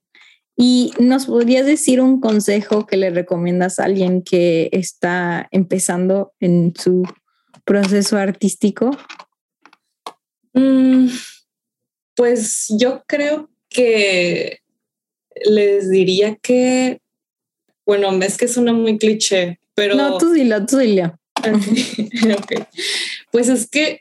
¿Y 0.57 0.92
nos 0.99 1.27
podrías 1.27 1.66
decir 1.66 2.01
un 2.01 2.20
consejo 2.20 2.87
que 2.87 2.97
le 2.97 3.11
recomiendas 3.11 3.79
a 3.79 3.85
alguien 3.85 4.23
que 4.23 4.68
está 4.73 5.49
empezando 5.51 6.33
en 6.38 6.73
su 6.77 7.03
proceso 7.64 8.16
artístico? 8.16 8.90
Mm, 10.53 11.09
pues 12.14 12.66
yo 12.79 13.03
creo 13.07 13.51
que 13.68 14.61
les 15.44 15.90
diría 15.90 16.37
que, 16.37 17.01
bueno, 17.87 18.11
es 18.23 18.37
que 18.37 18.49
suena 18.49 18.73
muy 18.73 18.99
cliché, 18.99 19.59
pero... 19.75 19.94
No, 19.94 20.18
tú 20.18 20.33
dilo, 20.33 20.64
tú 20.66 20.79
dilo. 20.79 21.18
Pues 23.31 23.49
es 23.49 23.68
que 23.68 23.99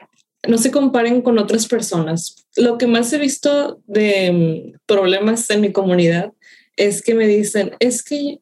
no 0.48 0.58
se 0.60 0.70
comparen 0.70 1.22
con 1.22 1.40
otras 1.40 1.68
personas. 1.68 2.46
Lo 2.56 2.78
que 2.78 2.86
más 2.86 3.12
he 3.14 3.18
visto 3.18 3.82
de 3.88 4.32
mm, 4.32 4.80
problemas 4.86 5.50
en 5.50 5.62
mi 5.62 5.72
comunidad 5.72 6.34
es 6.78 7.02
que 7.02 7.16
me 7.16 7.28
dicen, 7.28 7.72
es 7.80 8.04
que 8.04 8.42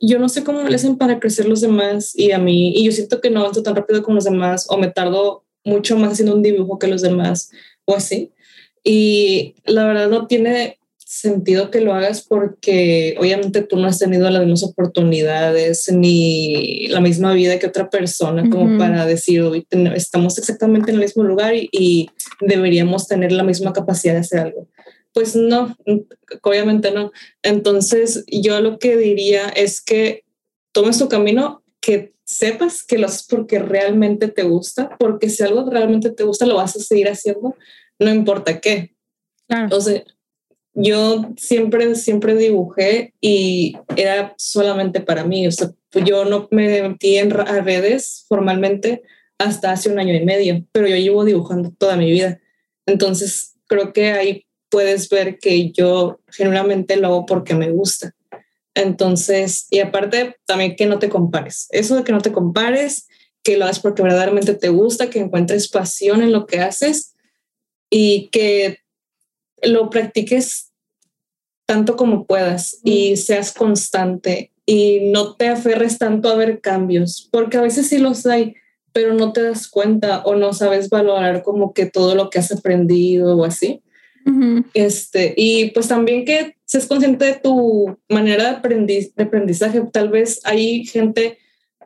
yo 0.00 0.18
no 0.18 0.28
sé 0.28 0.44
cómo 0.44 0.62
le 0.62 0.74
hacen 0.74 0.96
para 0.96 1.18
crecer 1.20 1.46
los 1.48 1.60
demás 1.60 2.12
y 2.14 2.32
a 2.32 2.38
mí, 2.38 2.72
y 2.76 2.84
yo 2.84 2.92
siento 2.92 3.20
que 3.20 3.30
no 3.30 3.40
avanzo 3.40 3.62
tan 3.62 3.76
rápido 3.76 4.02
como 4.02 4.16
los 4.16 4.24
demás 4.24 4.66
o 4.68 4.76
me 4.78 4.90
tardo 4.90 5.44
mucho 5.64 5.96
más 5.96 6.12
haciendo 6.12 6.34
un 6.34 6.42
dibujo 6.42 6.78
que 6.78 6.86
los 6.86 7.02
demás 7.02 7.50
o 7.84 7.94
así. 7.94 8.32
Y 8.84 9.56
la 9.64 9.84
verdad 9.84 10.08
no 10.08 10.26
tiene 10.26 10.78
sentido 11.06 11.70
que 11.70 11.80
lo 11.80 11.94
hagas 11.94 12.26
porque 12.26 13.14
obviamente 13.20 13.62
tú 13.62 13.76
no 13.76 13.86
has 13.86 14.00
tenido 14.00 14.28
las 14.28 14.42
mismas 14.42 14.64
oportunidades 14.64 15.88
ni 15.92 16.88
la 16.88 17.00
misma 17.00 17.32
vida 17.32 17.60
que 17.60 17.68
otra 17.68 17.88
persona 17.88 18.50
como 18.50 18.76
para 18.76 19.06
decir 19.06 19.40
hoy 19.42 19.64
estamos 19.94 20.36
exactamente 20.36 20.90
en 20.90 20.96
el 20.96 21.02
mismo 21.02 21.22
lugar 21.22 21.54
y, 21.54 22.10
deberíamos 22.40 23.06
tener 23.06 23.32
la 23.32 23.44
misma 23.44 23.72
capacidad 23.72 24.12
de 24.12 24.20
hacer 24.20 24.40
algo. 24.40 24.68
Pues 25.14 25.34
no, 25.36 25.74
obviamente 26.42 26.90
no. 26.90 27.12
Entonces 27.42 28.24
yo 28.26 28.60
lo 28.60 28.78
que 28.78 28.96
diría 28.96 29.48
es 29.48 29.80
que 29.80 30.24
tomes 30.72 30.98
tu 30.98 31.08
camino, 31.08 31.62
que 31.80 32.12
sepas 32.24 32.84
que 32.84 32.98
lo 32.98 33.06
haces 33.06 33.26
porque 33.26 33.58
realmente 33.60 34.28
te 34.28 34.42
gusta, 34.42 34.96
porque 34.98 35.30
si 35.30 35.44
algo 35.44 35.70
realmente 35.70 36.10
te 36.10 36.24
gusta 36.24 36.46
lo 36.46 36.56
vas 36.56 36.76
a 36.76 36.80
seguir 36.80 37.08
haciendo, 37.08 37.56
no 37.98 38.12
importa 38.12 38.60
qué. 38.60 38.94
Entonces, 39.48 40.02
yo 40.78 41.32
siempre, 41.38 41.94
siempre 41.94 42.34
dibujé 42.34 43.14
y 43.20 43.78
era 43.96 44.34
solamente 44.36 45.00
para 45.00 45.24
mí. 45.24 45.48
Yo 46.04 46.24
no 46.26 46.48
me 46.50 46.82
metí 46.82 47.16
en 47.16 47.30
redes 47.30 48.26
formalmente 48.28 49.02
hasta 49.38 49.72
hace 49.72 49.90
un 49.90 49.98
año 49.98 50.14
y 50.14 50.24
medio, 50.24 50.64
pero 50.72 50.86
yo 50.86 50.96
llevo 50.96 51.24
dibujando 51.24 51.70
toda 51.70 51.96
mi 51.96 52.10
vida. 52.10 52.40
Entonces, 52.84 53.54
creo 53.66 53.94
que 53.94 54.12
ahí 54.12 54.46
puedes 54.68 55.08
ver 55.08 55.38
que 55.38 55.70
yo 55.72 56.20
genuinamente 56.28 56.96
lo 56.96 57.08
hago 57.08 57.26
porque 57.26 57.54
me 57.54 57.70
gusta. 57.70 58.14
Entonces, 58.74 59.66
y 59.70 59.80
aparte 59.80 60.36
también 60.44 60.76
que 60.76 60.84
no 60.84 60.98
te 60.98 61.08
compares. 61.08 61.68
Eso 61.70 61.96
de 61.96 62.04
que 62.04 62.12
no 62.12 62.20
te 62.20 62.32
compares, 62.32 63.08
que 63.42 63.56
lo 63.56 63.64
hagas 63.64 63.80
porque 63.80 64.02
verdaderamente 64.02 64.52
te 64.52 64.68
gusta, 64.68 65.08
que 65.08 65.20
encuentres 65.20 65.68
pasión 65.68 66.20
en 66.20 66.32
lo 66.32 66.44
que 66.44 66.60
haces 66.60 67.14
y 67.88 68.28
que 68.28 68.80
lo 69.62 69.88
practiques 69.88 70.65
tanto 71.66 71.96
como 71.96 72.26
puedas 72.26 72.80
y 72.84 73.16
seas 73.16 73.52
constante 73.52 74.52
y 74.64 75.10
no 75.12 75.34
te 75.34 75.48
aferres 75.48 75.98
tanto 75.98 76.28
a 76.28 76.36
ver 76.36 76.60
cambios, 76.60 77.28
porque 77.30 77.58
a 77.58 77.62
veces 77.62 77.88
sí 77.88 77.98
los 77.98 78.24
hay, 78.26 78.54
pero 78.92 79.14
no 79.14 79.32
te 79.32 79.42
das 79.42 79.68
cuenta 79.68 80.22
o 80.24 80.34
no 80.34 80.52
sabes 80.52 80.88
valorar 80.88 81.42
como 81.42 81.72
que 81.74 81.86
todo 81.86 82.14
lo 82.14 82.30
que 82.30 82.38
has 82.38 82.50
aprendido 82.52 83.36
o 83.36 83.44
así. 83.44 83.82
este, 84.74 85.34
y 85.36 85.70
pues 85.70 85.86
también 85.86 86.24
que 86.24 86.56
seas 86.64 86.86
consciente 86.86 87.26
de 87.26 87.34
tu 87.34 87.96
manera 88.08 88.60
de, 88.60 89.12
de 89.14 89.22
aprendizaje. 89.22 89.82
Tal 89.92 90.08
vez 90.08 90.40
hay 90.44 90.84
gente 90.84 91.38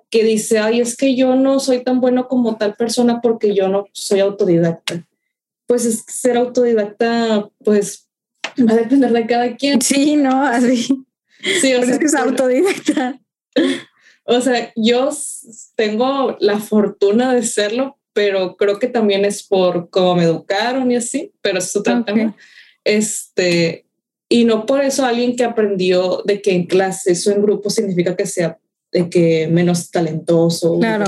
que 0.08 0.24
dice, 0.24 0.58
ay, 0.58 0.80
es 0.80 0.96
que 0.96 1.14
yo 1.16 1.36
no 1.36 1.60
soy 1.60 1.84
tan 1.84 2.00
bueno 2.00 2.28
como 2.28 2.56
tal 2.56 2.76
persona 2.76 3.20
porque 3.20 3.54
yo 3.54 3.68
no 3.68 3.86
soy 3.92 4.20
autodidacta 4.20 5.06
pues 5.70 5.84
es 5.84 6.02
ser 6.08 6.36
autodidacta, 6.36 7.48
pues 7.64 8.09
va 8.68 8.72
a 8.72 8.76
depender 8.76 9.12
de 9.12 9.26
cada 9.26 9.56
quien. 9.56 9.80
Sí, 9.80 10.16
no, 10.16 10.44
así. 10.44 10.88
Sí, 11.60 11.74
o 11.74 11.82
sea, 11.82 11.92
es 11.92 11.98
que 11.98 12.06
es 12.06 12.14
autodidacta. 12.14 13.20
O 14.24 14.40
sea, 14.40 14.72
yo 14.76 15.10
tengo 15.74 16.36
la 16.40 16.60
fortuna 16.60 17.34
de 17.34 17.42
serlo, 17.42 17.98
pero 18.12 18.56
creo 18.56 18.78
que 18.78 18.86
también 18.86 19.24
es 19.24 19.42
por 19.42 19.90
cómo 19.90 20.16
me 20.16 20.24
educaron 20.24 20.90
y 20.90 20.96
así, 20.96 21.32
pero 21.40 21.58
es 21.58 21.74
otro 21.74 22.04
tema. 22.04 22.36
Este, 22.84 23.86
y 24.28 24.44
no 24.44 24.66
por 24.66 24.82
eso 24.82 25.04
alguien 25.04 25.34
que 25.34 25.44
aprendió 25.44 26.22
de 26.24 26.40
que 26.40 26.52
en 26.52 26.66
clase 26.66 27.12
o 27.12 27.32
en 27.32 27.42
grupo 27.42 27.70
significa 27.70 28.14
que 28.16 28.26
sea 28.26 28.58
de 28.92 29.08
que 29.08 29.48
menos 29.48 29.90
talentoso. 29.90 30.78
Claro. 30.78 31.06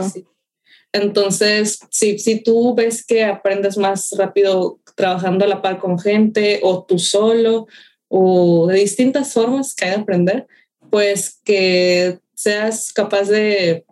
Entonces, 0.93 1.81
si, 1.91 2.19
si 2.19 2.43
tú 2.43 2.75
ves 2.75 3.05
que 3.05 3.25
aprendes 3.25 3.79
más 3.79 4.15
rápido 4.17 4.79
trabajando 4.95 5.45
a 5.45 5.49
la 5.49 5.63
par 5.63 5.79
con 5.79 5.99
gente 5.99 6.61
o 6.63 6.85
tú 6.85 6.99
solo 6.99 7.67
o 8.09 8.67
de 8.67 8.81
distintas 8.81 9.33
formas 9.33 9.75
que 9.75 9.87
hay 9.87 9.93
de 9.93 9.97
aprender, 10.03 10.47
pues 10.91 11.41
que 11.45 12.19
seas 12.35 12.93
capaz 12.93 13.29
de 13.29 13.87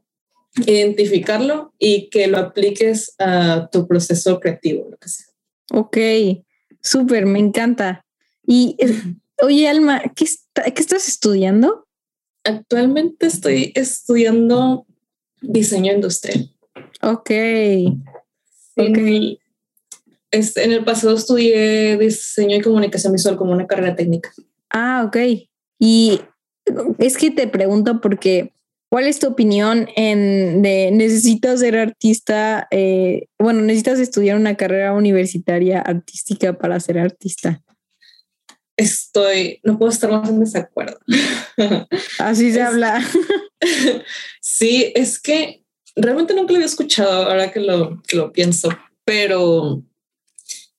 identificarlo 0.66 1.72
y 1.78 2.10
que 2.10 2.26
lo 2.26 2.38
apliques 2.38 3.14
a 3.18 3.68
tu 3.72 3.86
proceso 3.86 4.38
creativo, 4.40 4.88
lo 4.90 4.96
que 4.98 5.08
sea. 5.08 5.26
Ok, 5.72 5.96
súper, 6.82 7.24
me 7.24 7.38
encanta. 7.38 8.04
Y 8.46 8.76
oye, 9.42 9.68
Alma, 9.68 10.02
¿qué, 10.14 10.26
¿qué 10.54 10.82
estás 10.82 11.08
estudiando? 11.08 11.86
Actualmente 12.44 13.26
estoy 13.26 13.72
estudiando 13.74 14.86
diseño 15.40 15.92
industrial. 15.92 16.50
Ok. 17.02 17.30
En, 17.30 17.96
en 20.32 20.72
el 20.72 20.84
pasado 20.84 21.14
estudié 21.14 21.96
diseño 21.96 22.56
y 22.56 22.60
comunicación 22.60 23.12
visual 23.12 23.36
como 23.36 23.52
una 23.52 23.66
carrera 23.66 23.96
técnica. 23.96 24.32
Ah, 24.70 25.04
ok. 25.06 25.16
Y 25.78 26.20
es 26.98 27.16
que 27.16 27.30
te 27.30 27.48
pregunto 27.48 28.00
porque, 28.00 28.52
¿cuál 28.90 29.06
es 29.06 29.18
tu 29.18 29.28
opinión 29.28 29.88
en 29.96 30.62
de 30.62 30.90
necesitas 30.92 31.60
ser 31.60 31.76
artista? 31.76 32.68
Eh, 32.70 33.26
bueno, 33.38 33.62
necesitas 33.62 33.98
estudiar 33.98 34.36
una 34.36 34.56
carrera 34.56 34.92
universitaria 34.92 35.80
artística 35.80 36.56
para 36.56 36.78
ser 36.80 36.98
artista. 36.98 37.62
Estoy, 38.76 39.60
no 39.62 39.78
puedo 39.78 39.90
estar 39.90 40.10
más 40.10 40.28
en 40.28 40.40
desacuerdo. 40.40 40.98
Así 42.18 42.52
se 42.52 42.62
habla. 42.62 43.02
sí, 44.40 44.92
es 44.94 45.20
que 45.20 45.59
realmente 45.96 46.34
nunca 46.34 46.52
lo 46.52 46.56
había 46.56 46.66
escuchado 46.66 47.24
ahora 47.24 47.52
que 47.52 47.60
lo, 47.60 48.02
que 48.06 48.16
lo 48.16 48.32
pienso, 48.32 48.68
pero 49.04 49.82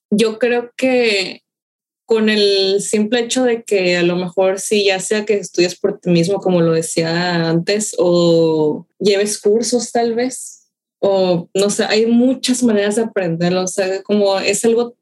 yo 0.10 0.40
creo 0.40 0.72
que 0.76 1.44
con 2.06 2.28
el 2.28 2.82
simple 2.82 3.22
hecho 3.22 3.44
de 3.46 3.64
que 3.64 3.96
a 3.96 4.04
lo 4.04 4.18
mejor 4.18 4.60
sí, 4.60 4.86
ya 4.86 5.00
sea 5.00 5.24
que 5.24 5.36
estudies 5.36 5.80
por 5.80 6.00
ti 6.00 6.10
mismo, 6.10 6.40
como 6.40 6.62
lo 6.62 6.74
decía 6.74 7.50
antes, 7.50 7.96
o 7.98 8.86
lleves 9.00 9.40
cursos 9.40 9.94
tal 9.94 10.14
vez, 10.14 10.70
o 11.00 11.50
no 11.54 11.70
sé, 11.70 11.86
hay 11.86 12.08
muchas 12.08 12.64
maneras 12.64 12.98
de 12.98 13.04
aprenderlo, 13.04 13.64
o 13.64 13.68
sea, 13.68 14.04
como 14.04 14.38
es 14.40 14.66
algo 14.66 14.98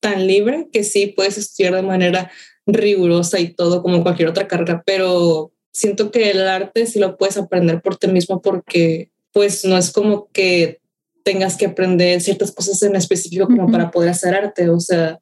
tan 0.00 0.26
libre 0.26 0.68
que 0.72 0.82
sí 0.82 1.06
puedes 1.06 1.38
estudiar 1.38 1.76
de 1.76 1.82
manera 1.82 2.30
rigurosa 2.66 3.38
y 3.38 3.54
todo 3.54 3.82
como 3.82 4.02
cualquier 4.02 4.28
otra 4.28 4.48
carrera, 4.48 4.82
pero 4.84 5.52
siento 5.72 6.10
que 6.10 6.30
el 6.30 6.46
arte 6.46 6.86
sí 6.86 6.98
lo 6.98 7.16
puedes 7.16 7.36
aprender 7.36 7.80
por 7.82 7.96
ti 7.96 8.08
mismo 8.08 8.42
porque 8.42 9.12
pues 9.38 9.64
no 9.64 9.78
es 9.78 9.92
como 9.92 10.28
que 10.32 10.80
tengas 11.22 11.56
que 11.56 11.66
aprender 11.66 12.20
ciertas 12.20 12.50
cosas 12.50 12.82
en 12.82 12.96
específico 12.96 13.46
como 13.46 13.70
para 13.70 13.92
poder 13.92 14.10
hacer 14.10 14.34
arte, 14.34 14.68
o 14.68 14.80
sea, 14.80 15.20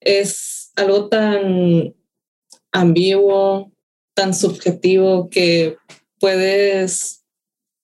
es 0.00 0.72
algo 0.74 1.08
tan 1.08 1.94
ambiguo, 2.72 3.70
tan 4.12 4.34
subjetivo 4.34 5.30
que 5.30 5.76
puedes 6.18 7.22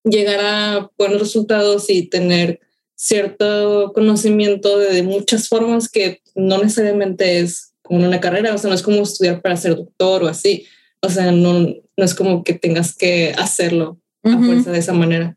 llegar 0.02 0.40
a 0.40 0.90
buenos 0.98 1.20
resultados 1.20 1.88
y 1.88 2.08
tener 2.08 2.58
cierto 2.96 3.92
conocimiento 3.94 4.76
de 4.76 5.04
muchas 5.04 5.48
formas 5.48 5.88
que 5.88 6.20
no 6.34 6.58
necesariamente 6.58 7.38
es 7.38 7.74
como 7.82 8.04
una 8.08 8.18
carrera, 8.18 8.56
o 8.56 8.58
sea, 8.58 8.70
no 8.70 8.74
es 8.74 8.82
como 8.82 9.02
estudiar 9.02 9.40
para 9.40 9.56
ser 9.56 9.76
doctor 9.76 10.24
o 10.24 10.26
así, 10.26 10.66
o 11.00 11.08
sea, 11.08 11.30
no, 11.30 11.60
no 11.60 12.04
es 12.04 12.16
como 12.16 12.42
que 12.42 12.54
tengas 12.54 12.96
que 12.96 13.32
hacerlo 13.38 14.00
a 14.24 14.36
fuerza 14.36 14.72
de 14.72 14.78
esa 14.80 14.94
manera. 14.94 15.36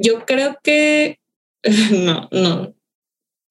Yo 0.00 0.24
creo 0.24 0.58
que 0.62 1.18
no, 1.92 2.28
no, 2.32 2.74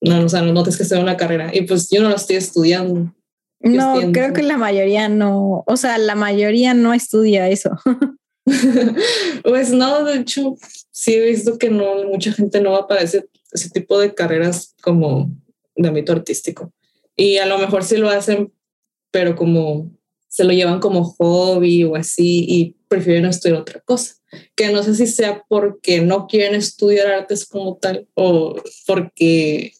no, 0.02 0.26
o 0.26 0.30
sea, 0.30 0.42
no 0.42 0.54
tienes 0.64 0.78
que 0.78 0.84
hacer 0.84 1.00
una 1.00 1.18
carrera 1.18 1.52
y 1.54 1.62
pues 1.62 1.90
yo 1.90 2.02
no 2.02 2.10
lo 2.10 2.16
estoy 2.16 2.38
estudiando. 2.38 3.14
No, 3.62 4.12
creo 4.14 4.34
que 4.34 4.42
la 4.42 4.58
mayoría 4.58 5.10
no, 5.10 5.64
o 5.68 5.78
sea, 5.78 5.98
la 5.98 6.16
mayoría 6.16 6.74
no 6.74 6.94
estudia 6.94 7.50
eso. 7.50 7.72
pues 9.44 9.72
no, 9.72 10.06
de 10.06 10.20
hecho, 10.20 10.56
sí 10.92 11.16
he 11.16 11.26
visto 11.26 11.58
que 11.58 11.70
no, 11.70 12.06
mucha 12.06 12.32
gente 12.32 12.62
no 12.62 12.72
va 12.72 12.88
para 12.88 13.02
ese, 13.02 13.28
ese 13.52 13.70
tipo 13.70 14.00
de 14.00 14.16
carreras 14.16 14.76
como 14.82 15.30
de 15.76 15.90
ámbito 15.90 16.14
artístico. 16.14 16.72
Y 17.18 17.38
a 17.38 17.46
lo 17.46 17.58
mejor 17.58 17.84
sí 17.84 17.98
lo 17.98 18.10
hacen, 18.10 18.54
pero 19.12 19.36
como 19.36 19.92
se 20.30 20.44
lo 20.46 20.54
llevan 20.54 20.80
como 20.80 21.04
hobby 21.04 21.84
o 21.84 21.96
así 21.96 22.46
y 22.48 22.76
prefieren 22.88 23.26
estudiar 23.26 23.60
otra 23.60 23.82
cosa. 23.82 24.16
Que 24.56 24.72
no 24.72 24.84
sé 24.84 24.96
si 24.96 25.08
sea 25.08 25.44
porque 25.50 26.02
no 26.02 26.28
quieren 26.28 26.56
estudiar 26.56 27.08
artes 27.08 27.46
como 27.46 27.78
tal 27.78 28.08
o 28.14 28.56
porque 28.86 29.74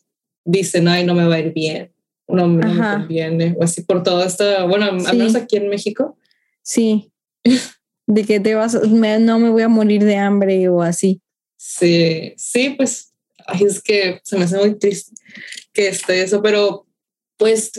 dicen, 0.44 0.88
ay, 0.88 1.06
no 1.06 1.14
me 1.14 1.26
va 1.26 1.36
a 1.36 1.40
ir 1.40 1.54
bien, 1.54 1.94
no, 2.28 2.48
no 2.48 2.68
me 2.68 2.78
conviene, 2.78 3.56
o 3.60 3.64
así 3.64 3.84
por 3.84 4.02
todo 4.04 4.24
esto, 4.24 4.44
bueno, 4.68 4.86
al 4.86 5.18
menos 5.18 5.36
aquí 5.36 5.58
en 5.58 5.70
México. 5.70 6.18
Sí. 6.64 7.14
de 8.08 8.24
que 8.26 8.40
te 8.40 8.56
vas, 8.56 8.74
no 8.74 9.40
me 9.40 9.50
voy 9.52 9.62
a 9.62 9.68
morir 9.68 10.04
de 10.04 10.16
hambre 10.16 10.68
o 10.68 10.82
así. 10.82 11.22
Sí, 11.58 12.34
sí, 12.38 12.72
pues 12.72 13.14
es 13.62 13.82
que 13.84 14.20
se 14.24 14.38
me 14.38 14.46
hace 14.46 14.58
muy 14.58 14.80
triste 14.80 15.14
que 15.74 15.90
esté 15.90 16.24
eso, 16.24 16.42
pero 16.42 16.88
pues 17.38 17.72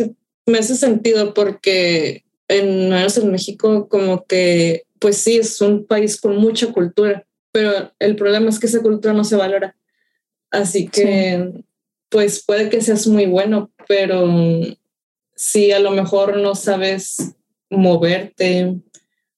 me 0.47 0.59
hace 0.59 0.77
sentido 0.77 1.35
porque 1.35 2.25
en, 2.51 2.93
en 2.93 3.31
México 3.31 3.89
como 3.89 4.25
que, 4.25 4.83
pues 4.99 5.19
sí, 5.19 5.37
es 5.37 5.61
un 5.61 5.87
país 5.87 6.21
con 6.21 6.37
mucha 6.37 6.73
cultura, 6.73 7.25
pero 7.53 7.93
el 7.99 8.17
problema 8.17 8.51
es 8.51 8.59
que 8.59 8.67
esa 8.67 8.83
cultura 8.83 9.15
no 9.15 9.25
se 9.25 9.37
valora. 9.37 9.77
Así 10.51 10.89
que, 10.89 11.53
pues 12.09 12.45
puede 12.45 12.69
que 12.69 12.81
seas 12.81 13.07
muy 13.07 13.27
bueno, 13.27 13.71
pero 13.87 14.29
si 15.37 15.71
a 15.71 15.79
lo 15.79 15.93
mejor 15.93 16.39
no 16.39 16.57
sabes 16.57 17.35
moverte 17.71 18.81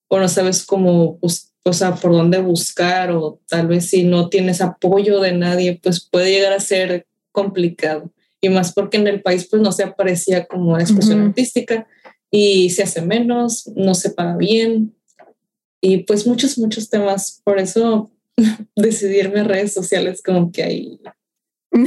o 0.09 0.19
no 0.19 0.29
sabes 0.29 0.65
cómo, 0.65 1.19
o 1.21 1.73
sea, 1.73 1.95
por 1.95 2.13
dónde 2.13 2.39
buscar 2.39 3.11
o 3.11 3.41
tal 3.47 3.69
vez 3.69 3.91
si 3.91 4.05
no 4.05 4.31
tienes 4.31 4.63
apoyo 4.63 5.21
de 5.21 5.33
nadie, 5.33 5.79
pues 5.83 6.01
puede 6.01 6.31
llegar 6.31 6.55
a 6.55 6.61
ser 6.61 7.07
complicado. 7.31 8.11
Y 8.41 8.49
más 8.49 8.73
porque 8.73 8.97
en 8.97 9.07
el 9.07 9.21
país 9.21 9.47
pues 9.49 9.61
no 9.61 9.71
se 9.71 9.85
aparecía 9.85 10.47
como 10.47 10.79
expresión 10.79 11.21
artística 11.21 11.87
y 12.35 12.71
se 12.71 12.83
hace 12.83 13.03
menos, 13.03 13.71
no 13.77 13.95
se 13.95 14.11
paga 14.11 14.37
bien 14.37 14.97
y 15.83 15.99
pues 15.99 16.27
muchos, 16.27 16.57
muchos 16.59 16.89
temas. 16.89 17.43
Por 17.45 17.59
eso 17.59 18.11
decidirme 18.77 19.41
a 19.41 19.45
redes 19.45 19.75
sociales 19.75 20.23
como 20.25 20.51
que 20.51 20.63
ahí 20.63 21.01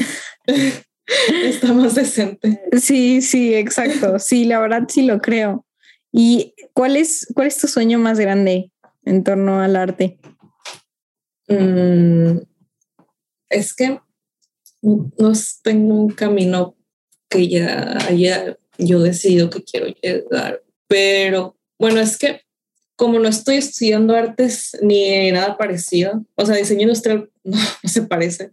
está 1.44 1.74
más 1.74 1.96
decente. 1.96 2.62
Sí, 2.80 3.22
sí, 3.22 3.56
exacto. 3.56 4.20
Sí, 4.20 4.46
la 4.46 4.60
verdad 4.60 4.84
sí 4.88 5.04
lo 5.04 5.20
creo. 5.20 5.66
¿Y 6.12 6.54
cuál 6.74 6.96
es, 6.96 7.28
cuál 7.34 7.48
es 7.48 7.58
tu 7.58 7.68
sueño 7.68 7.98
más 7.98 8.20
grande 8.20 8.72
en 9.04 9.24
torno 9.24 9.62
al 9.62 9.76
arte? 9.76 10.20
Mm, 11.48 12.40
es 13.50 13.74
que 13.74 14.00
no 14.82 15.34
tengo 15.64 15.96
un 15.96 16.10
camino 16.10 16.76
que 17.30 17.48
ya 17.48 17.98
haya 18.08 18.58
yo 18.78 19.00
decidido 19.00 19.50
que 19.50 19.64
quiero 19.64 19.88
llegar, 19.88 20.62
pero 20.88 21.58
bueno, 21.80 22.00
es 22.00 22.18
que 22.18 22.42
como 22.96 23.20
no 23.20 23.28
estoy 23.28 23.56
estudiando 23.56 24.16
artes 24.16 24.78
ni 24.82 25.32
nada 25.32 25.58
parecido, 25.58 26.26
o 26.36 26.46
sea, 26.46 26.56
diseño 26.56 26.84
industrial 26.84 27.30
no, 27.44 27.58
se 27.84 28.04
parece. 28.04 28.52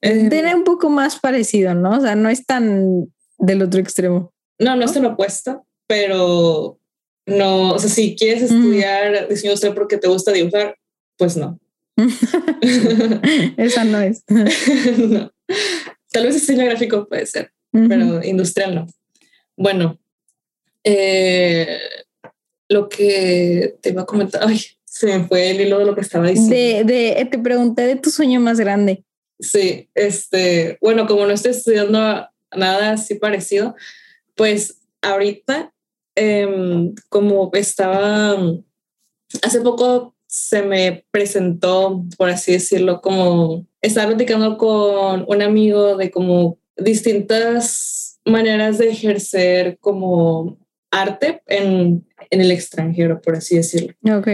Eh, 0.00 0.28
Tiene 0.28 0.54
un 0.54 0.64
poco 0.64 0.90
más 0.90 1.18
parecido, 1.18 1.74
¿no? 1.74 1.96
O 1.96 2.00
sea, 2.00 2.14
no 2.14 2.28
es 2.28 2.44
tan 2.44 3.06
del 3.38 3.62
otro 3.62 3.80
extremo. 3.80 4.32
No, 4.58 4.70
no, 4.70 4.76
no 4.76 4.84
es 4.84 4.92
tan 4.92 5.04
opuesta, 5.04 5.62
pero 5.86 6.78
no, 7.26 7.72
o 7.72 7.78
sea, 7.78 7.90
si 7.90 8.16
quieres 8.16 8.44
estudiar 8.44 9.28
diseño 9.28 9.52
industrial 9.52 9.74
porque 9.74 9.98
te 9.98 10.08
gusta 10.08 10.32
dibujar, 10.32 10.76
pues 11.16 11.36
no. 11.36 11.58
Esa 13.56 13.84
no 13.84 14.00
es. 14.00 14.24
Tal 16.12 16.24
vez 16.24 16.34
diseño 16.34 16.64
gráfico 16.64 17.08
puede 17.08 17.26
ser, 17.26 17.52
pero 17.72 18.22
industrial 18.22 18.74
no. 18.74 18.86
Bueno, 19.56 19.98
eh, 20.84 21.78
lo 22.68 22.88
que 22.88 23.76
te 23.80 23.90
iba 23.90 24.02
a 24.02 24.06
comentar, 24.06 24.42
ay, 24.46 24.60
se 24.84 25.06
me 25.06 25.26
fue 25.26 25.50
el 25.50 25.60
hilo 25.60 25.78
de 25.78 25.86
lo 25.86 25.94
que 25.94 26.00
estaba 26.00 26.28
diciendo. 26.28 26.54
De, 26.54 26.84
de, 26.84 27.20
eh, 27.20 27.24
te 27.26 27.38
pregunté 27.38 27.82
de 27.82 27.96
tu 27.96 28.10
sueño 28.10 28.40
más 28.40 28.60
grande. 28.60 29.04
Sí, 29.38 29.90
este, 29.94 30.78
bueno, 30.80 31.06
como 31.06 31.26
no 31.26 31.32
estoy 31.32 31.50
estudiando 31.52 31.98
nada 32.54 32.92
así 32.92 33.16
parecido, 33.16 33.74
pues 34.34 34.80
ahorita 35.02 35.72
Em, 36.18 36.94
como 37.10 37.50
estaba, 37.52 38.38
hace 39.42 39.60
poco 39.60 40.14
se 40.26 40.62
me 40.62 41.04
presentó, 41.10 42.04
por 42.16 42.30
así 42.30 42.52
decirlo, 42.52 43.02
como 43.02 43.66
estaba 43.82 44.08
platicando 44.08 44.56
con 44.56 45.26
un 45.28 45.42
amigo 45.42 45.96
de 45.98 46.10
como 46.10 46.58
distintas 46.74 48.15
maneras 48.26 48.78
de 48.78 48.90
ejercer 48.90 49.78
como 49.80 50.58
arte 50.90 51.42
en, 51.46 52.06
en 52.30 52.40
el 52.40 52.50
extranjero, 52.50 53.20
por 53.20 53.36
así 53.36 53.56
decirlo. 53.56 53.94
Ok. 54.18 54.28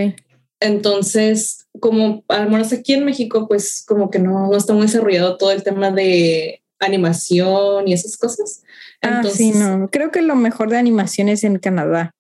Entonces, 0.61 1.67
como 1.81 2.25
al 2.29 2.49
menos 2.49 2.73
aquí 2.73 2.93
en 2.93 3.05
México, 3.05 3.49
pues 3.49 3.85
como 3.87 4.11
que 4.11 4.19
no, 4.19 4.49
no 4.49 4.57
está 4.57 4.73
muy 4.73 4.83
desarrollado 4.83 5.37
todo 5.37 5.51
el 5.53 5.63
tema 5.63 5.91
de 5.91 6.63
animación 6.79 7.89
y 7.89 7.93
esas 7.93 8.17
cosas. 8.17 8.63
ah, 9.03 9.23
sí, 9.25 9.53
no. 9.53 9.89
Creo 9.91 10.11
que 10.11 10.23
lo 10.23 10.37
mejor 10.37 10.71
de 10.71 10.79
animación 10.79 11.29
es 11.29 11.45
en 11.45 11.59
Canadá. 11.59 12.15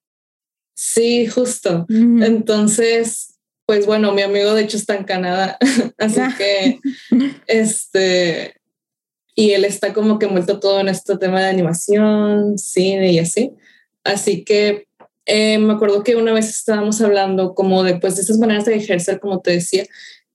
Sí, 0.74 1.26
justo. 1.26 1.86
Entonces, 1.88 3.38
pues 3.66 3.86
bueno, 3.86 4.12
mi 4.12 4.22
amigo 4.22 4.54
de 4.54 4.62
hecho 4.62 4.76
está 4.76 4.96
en 4.96 5.04
Canadá, 5.04 5.58
así 5.98 6.20
ah. 6.20 6.34
que 6.36 6.80
este, 7.46 8.56
y 9.34 9.52
él 9.52 9.64
está 9.64 9.92
como 9.92 10.18
que 10.18 10.26
muerto 10.26 10.60
todo 10.60 10.80
en 10.80 10.88
este 10.88 11.16
tema 11.16 11.40
de 11.40 11.48
animación, 11.48 12.58
cine 12.58 13.12
y 13.12 13.18
así. 13.18 13.52
Así 14.04 14.44
que 14.44 14.86
eh, 15.26 15.58
me 15.58 15.72
acuerdo 15.72 16.02
que 16.02 16.16
una 16.16 16.32
vez 16.32 16.50
estábamos 16.50 17.00
hablando 17.00 17.54
como 17.54 17.82
de, 17.82 17.96
pues, 17.96 18.16
de 18.16 18.22
esas 18.22 18.38
maneras 18.38 18.64
de 18.64 18.74
ejercer, 18.74 19.20
como 19.20 19.40
te 19.40 19.52
decía, 19.52 19.86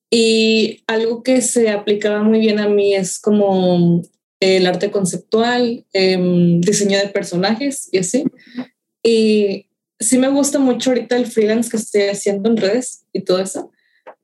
y 0.09 0.83
algo 0.87 1.21
que 1.21 1.41
se 1.41 1.69
aplicaba 1.69 2.23
muy 2.23 2.39
bien 2.39 2.59
a 2.59 2.69
mí 2.69 2.95
es 2.95 3.19
como 3.19 4.01
el 4.39 4.67
arte 4.67 4.91
conceptual, 4.91 5.85
em, 5.93 6.61
diseño 6.61 6.97
de 6.97 7.09
personajes 7.09 7.89
y 7.91 7.97
así. 7.99 8.23
Y 9.03 9.67
sí 9.99 10.17
me 10.17 10.29
gusta 10.29 10.59
mucho 10.59 10.91
ahorita 10.91 11.17
el 11.17 11.27
freelance 11.27 11.69
que 11.69 11.77
estoy 11.77 12.03
haciendo 12.03 12.49
en 12.49 12.57
redes 12.57 13.05
y 13.13 13.21
todo 13.21 13.39
eso, 13.39 13.71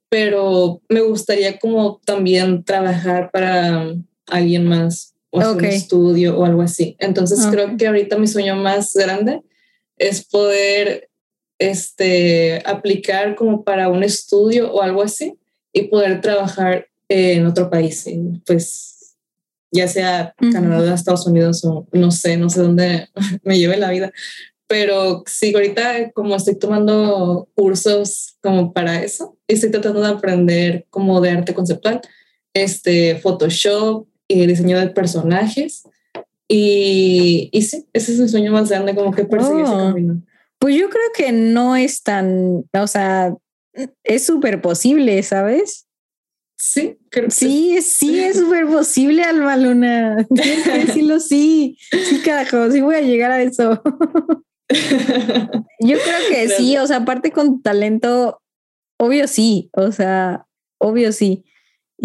pero 0.09 0.81
me 0.89 1.01
gustaría 1.01 1.59
como 1.59 1.99
también 2.05 2.63
trabajar 2.63 3.31
para 3.31 3.93
alguien 4.27 4.65
más 4.65 5.13
o 5.29 5.39
hacer 5.39 5.57
un 5.57 5.65
estudio 5.65 6.37
o 6.37 6.45
algo 6.45 6.61
así. 6.61 6.95
Entonces 6.99 7.45
creo 7.49 7.75
que 7.77 7.87
ahorita 7.87 8.17
mi 8.17 8.27
sueño 8.27 8.55
más 8.55 8.93
grande 8.93 9.41
es 9.97 10.25
poder 10.25 11.09
este, 11.59 12.61
aplicar 12.65 13.35
como 13.35 13.63
para 13.63 13.89
un 13.89 14.03
estudio 14.03 14.71
o 14.71 14.81
algo 14.81 15.01
así 15.01 15.37
y 15.71 15.83
poder 15.83 16.21
trabajar 16.21 16.87
en 17.09 17.45
otro 17.45 17.69
país. 17.69 18.05
pues 18.45 18.89
ya 19.71 19.87
sea 19.87 20.35
Canadá, 20.51 20.93
Estados 20.93 21.25
Unidos 21.25 21.65
o 21.65 21.87
no 21.91 22.11
sé, 22.11 22.37
no 22.37 22.47
sé 22.49 22.61
dónde 22.61 23.09
me 23.43 23.57
lleve 23.57 23.77
la 23.77 23.89
vida. 23.89 24.11
Pero 24.67 25.23
sí, 25.25 25.53
ahorita 25.53 26.11
como 26.11 26.35
estoy 26.35 26.57
tomando 26.57 27.49
cursos 27.55 28.37
como 28.41 28.71
para 28.71 29.03
eso, 29.03 29.37
estoy 29.47 29.71
tratando 29.71 30.01
de 30.01 30.07
aprender 30.07 30.85
como 30.89 31.21
de 31.21 31.31
arte 31.31 31.53
conceptual, 31.53 32.01
este, 32.53 33.15
Photoshop 33.17 34.07
y 34.33 34.47
diseño 34.47 34.79
de 34.79 34.89
personajes. 34.89 35.83
Y, 36.47 37.49
y 37.51 37.61
sí, 37.61 37.85
ese 37.93 38.13
es 38.13 38.19
mi 38.19 38.29
sueño 38.29 38.51
más 38.51 38.69
grande, 38.69 38.95
como 38.95 39.11
que 39.11 39.25
perseguir 39.25 39.63
ese 39.63 39.73
oh. 39.73 39.77
camino. 39.77 40.21
Pues 40.59 40.75
yo 40.75 40.89
creo 40.89 41.11
que 41.15 41.31
no 41.31 41.75
es 41.75 42.03
tan, 42.03 42.63
o 42.73 42.87
sea, 42.87 43.35
es 44.03 44.25
súper 44.25 44.61
posible, 44.61 45.21
¿sabes? 45.23 45.87
Sí, 46.57 46.97
creo 47.09 47.29
sí, 47.29 47.81
sí, 47.81 48.19
es 48.19 48.37
súper 48.37 48.67
posible, 48.67 49.23
Alma 49.23 49.57
Luna. 49.57 50.25
Tienes 50.33 50.63
que 50.63 50.85
decirlo 50.85 51.19
sí. 51.19 51.77
Sí, 51.91 52.21
carajo, 52.23 52.71
sí 52.71 52.79
voy 52.79 52.95
a 52.95 53.01
llegar 53.01 53.31
a 53.31 53.41
eso. 53.41 53.81
Yo 54.69 55.97
creo 55.97 56.29
que 56.29 56.47
sí, 56.49 56.77
o 56.77 56.87
sea, 56.87 56.97
aparte 56.97 57.31
con 57.31 57.61
talento, 57.61 58.41
obvio 58.97 59.27
sí, 59.27 59.69
o 59.73 59.91
sea, 59.91 60.45
obvio 60.77 61.11
sí. 61.11 61.43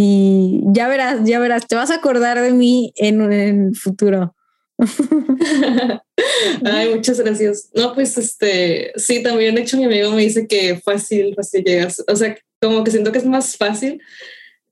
Y 0.01 0.61
ya 0.67 0.87
verás, 0.87 1.23
ya 1.25 1.41
verás, 1.41 1.67
te 1.67 1.75
vas 1.75 1.91
a 1.91 1.97
acordar 1.97 2.41
de 2.41 2.53
mí 2.53 2.93
en, 2.95 3.33
el 3.33 3.75
futuro. 3.75 4.33
Ay, 6.65 6.95
muchas 6.95 7.19
gracias. 7.19 7.69
No, 7.75 7.95
pues 7.95 8.17
este, 8.17 8.93
sí, 8.95 9.25
también 9.25 9.57
de 9.57 9.63
hecho 9.63 9.77
mi 9.77 9.87
amigo 9.87 10.13
me 10.13 10.23
dice 10.23 10.47
que 10.47 10.77
fácil, 10.77 11.35
fácil 11.35 11.65
llegas. 11.65 12.05
O 12.07 12.15
sea, 12.15 12.39
como 12.63 12.85
que 12.85 12.93
siento 12.93 13.11
que 13.11 13.19
es 13.19 13.27
más 13.27 13.57
fácil 13.57 14.01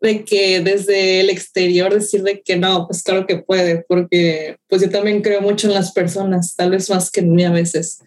de 0.01 0.25
que 0.25 0.61
desde 0.61 1.19
el 1.19 1.31
exterior 1.31 1.93
decir 1.93 2.23
de 2.23 2.41
que 2.43 2.57
no, 2.57 2.87
pues 2.87 3.03
claro 3.03 3.27
que 3.27 3.39
puede, 3.39 3.85
porque 3.89 4.59
pues 4.69 4.81
yo 4.81 4.91
también 4.91 5.23
creo 5.23 5.41
mucho 5.41 5.67
en 5.67 5.75
las 5.75 5.91
personas, 5.91 6.55
tal 6.55 6.71
vez 6.71 6.89
más 6.89 7.11
que 7.11 7.19
en 7.19 7.35
mí 7.35 7.45
a 7.45 7.51
veces. 7.51 7.99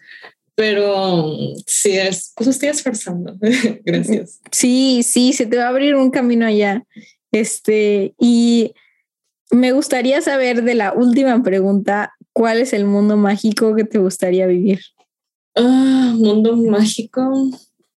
Pero 0.60 1.38
sí, 1.66 1.92
es, 1.92 2.34
pues 2.36 2.50
estoy 2.50 2.68
esforzando. 2.68 3.34
Gracias. 3.82 4.40
Sí, 4.52 5.02
sí, 5.02 5.32
se 5.32 5.46
te 5.46 5.56
va 5.56 5.64
a 5.64 5.68
abrir 5.70 5.94
un 5.94 6.10
camino 6.10 6.44
allá. 6.44 6.84
Este, 7.32 8.14
y 8.18 8.74
me 9.50 9.72
gustaría 9.72 10.20
saber 10.20 10.62
de 10.62 10.74
la 10.74 10.92
última 10.92 11.42
pregunta, 11.42 12.12
¿cuál 12.34 12.58
es 12.58 12.74
el 12.74 12.84
mundo 12.84 13.16
mágico 13.16 13.74
que 13.74 13.84
te 13.84 13.96
gustaría 13.96 14.46
vivir? 14.46 14.80
Ah, 15.54 16.12
mundo 16.14 16.54
mágico. 16.54 17.48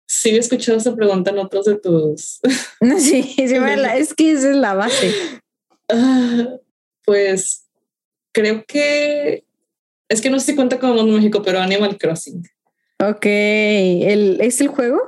Sí, 0.07 0.31
he 0.31 0.39
escuchado 0.39 0.79
esa 0.79 0.95
pregunta 0.95 1.33
en 1.33 1.39
otros 1.39 1.65
de 1.65 1.81
tus. 1.81 2.39
Sí, 3.01 3.25
sí 3.25 3.57
es 3.97 4.15
que 4.15 4.31
esa 4.31 4.51
es 4.51 4.57
la 4.57 4.75
base. 4.75 5.13
Ah, 5.89 6.49
pues 7.05 7.67
creo 8.31 8.65
que 8.69 9.47
es 10.09 10.21
que 10.21 10.31
no 10.31 10.39
sé 10.39 10.53
si 10.53 10.57
cuenta 10.57 10.79
como 10.79 10.95
Mundo 10.95 11.17
México, 11.17 11.43
pero 11.43 11.61
Animal 11.61 11.99
Crossing. 11.99 12.43
Ok, 13.01 13.25
¿El, 13.25 14.41
¿es 14.41 14.61
el 14.61 14.69
juego? 14.69 15.01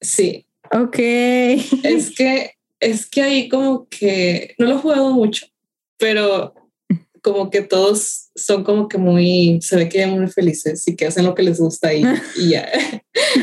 Sí. 0.00 0.46
Ok. 0.72 0.98
Es 0.98 2.14
que 2.16 2.52
es 2.80 3.06
que 3.08 3.22
ahí 3.22 3.48
como 3.48 3.86
que 3.88 4.54
no 4.58 4.66
lo 4.66 4.74
he 4.74 4.78
jugado 4.78 5.10
mucho, 5.12 5.46
pero 5.98 6.54
como 7.22 7.50
que 7.50 7.62
todos 7.62 8.30
son 8.34 8.64
como 8.64 8.88
que 8.88 8.98
muy, 8.98 9.60
se 9.62 9.76
ve 9.76 9.88
que 9.88 10.04
muy 10.06 10.26
felices 10.26 10.86
y 10.88 10.96
que 10.96 11.06
hacen 11.06 11.24
lo 11.24 11.34
que 11.34 11.44
les 11.44 11.60
gusta 11.60 11.94
y, 11.94 12.02
y 12.36 12.50
ya. 12.50 12.68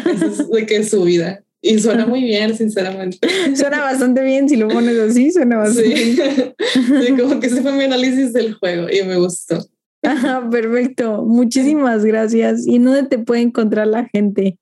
Eso 0.05 0.25
es 0.25 0.49
de 0.49 0.65
que 0.65 0.75
es 0.77 0.89
su 0.89 1.03
vida. 1.03 1.43
Y 1.61 1.79
suena 1.79 2.05
muy 2.05 2.23
bien, 2.23 2.55
sinceramente. 2.55 3.19
Suena 3.55 3.81
bastante 3.81 4.21
bien, 4.23 4.47
si 4.47 4.55
lo 4.55 4.69
pones 4.69 4.97
así, 4.97 5.31
suena 5.31 5.57
bastante 5.57 5.95
sí. 5.95 6.15
bien. 6.15 6.55
Sí, 7.05 7.13
como 7.17 7.39
que 7.39 7.47
ese 7.47 7.61
fue 7.61 7.71
mi 7.73 7.83
análisis 7.83 8.33
del 8.33 8.53
juego 8.53 8.87
y 8.89 9.03
me 9.03 9.17
gustó. 9.17 9.65
Ajá, 10.03 10.47
perfecto. 10.49 11.23
Muchísimas 11.23 12.05
gracias. 12.05 12.65
¿Y 12.65 12.79
dónde 12.79 13.03
te 13.03 13.19
puede 13.19 13.41
encontrar 13.41 13.87
la 13.87 14.05
gente? 14.05 14.57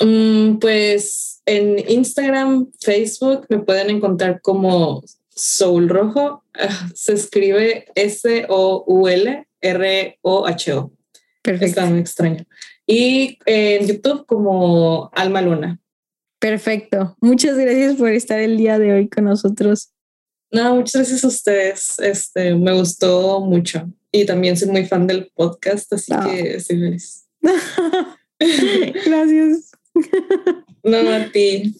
Mm, 0.00 0.58
pues 0.58 1.40
en 1.46 1.78
Instagram, 1.90 2.70
Facebook 2.80 3.46
me 3.48 3.60
pueden 3.60 3.90
encontrar 3.90 4.40
como 4.42 5.02
Soul 5.28 5.88
Rojo 5.88 6.44
ah, 6.54 6.88
se 6.94 7.14
escribe 7.14 7.86
S-O-U-L-R-O-H-O. 7.94 8.52
Perfecto. 11.42 11.66
Está 11.66 11.86
muy 11.86 12.00
extraño. 12.00 12.44
Y 12.86 13.38
en 13.46 13.86
YouTube 13.86 14.26
como 14.26 15.10
Alma 15.14 15.42
Luna. 15.42 15.78
Perfecto. 16.38 17.16
Muchas 17.20 17.56
gracias 17.56 17.96
por 17.96 18.10
estar 18.10 18.38
el 18.40 18.56
día 18.56 18.78
de 18.78 18.92
hoy 18.92 19.08
con 19.08 19.24
nosotros. 19.24 19.93
No, 20.54 20.76
muchas 20.76 20.94
gracias 20.94 21.24
a 21.24 21.28
ustedes. 21.28 21.98
Este, 21.98 22.54
me 22.54 22.72
gustó 22.72 23.40
mucho. 23.40 23.90
Y 24.12 24.24
también 24.24 24.56
soy 24.56 24.68
muy 24.68 24.86
fan 24.86 25.06
del 25.08 25.30
podcast, 25.34 25.92
así 25.92 26.12
ah. 26.14 26.24
que 26.24 26.56
estoy 26.56 26.78
feliz. 26.78 27.26
gracias. 29.06 29.72
no, 30.84 30.96
a 30.96 31.32
ti. 31.32 31.74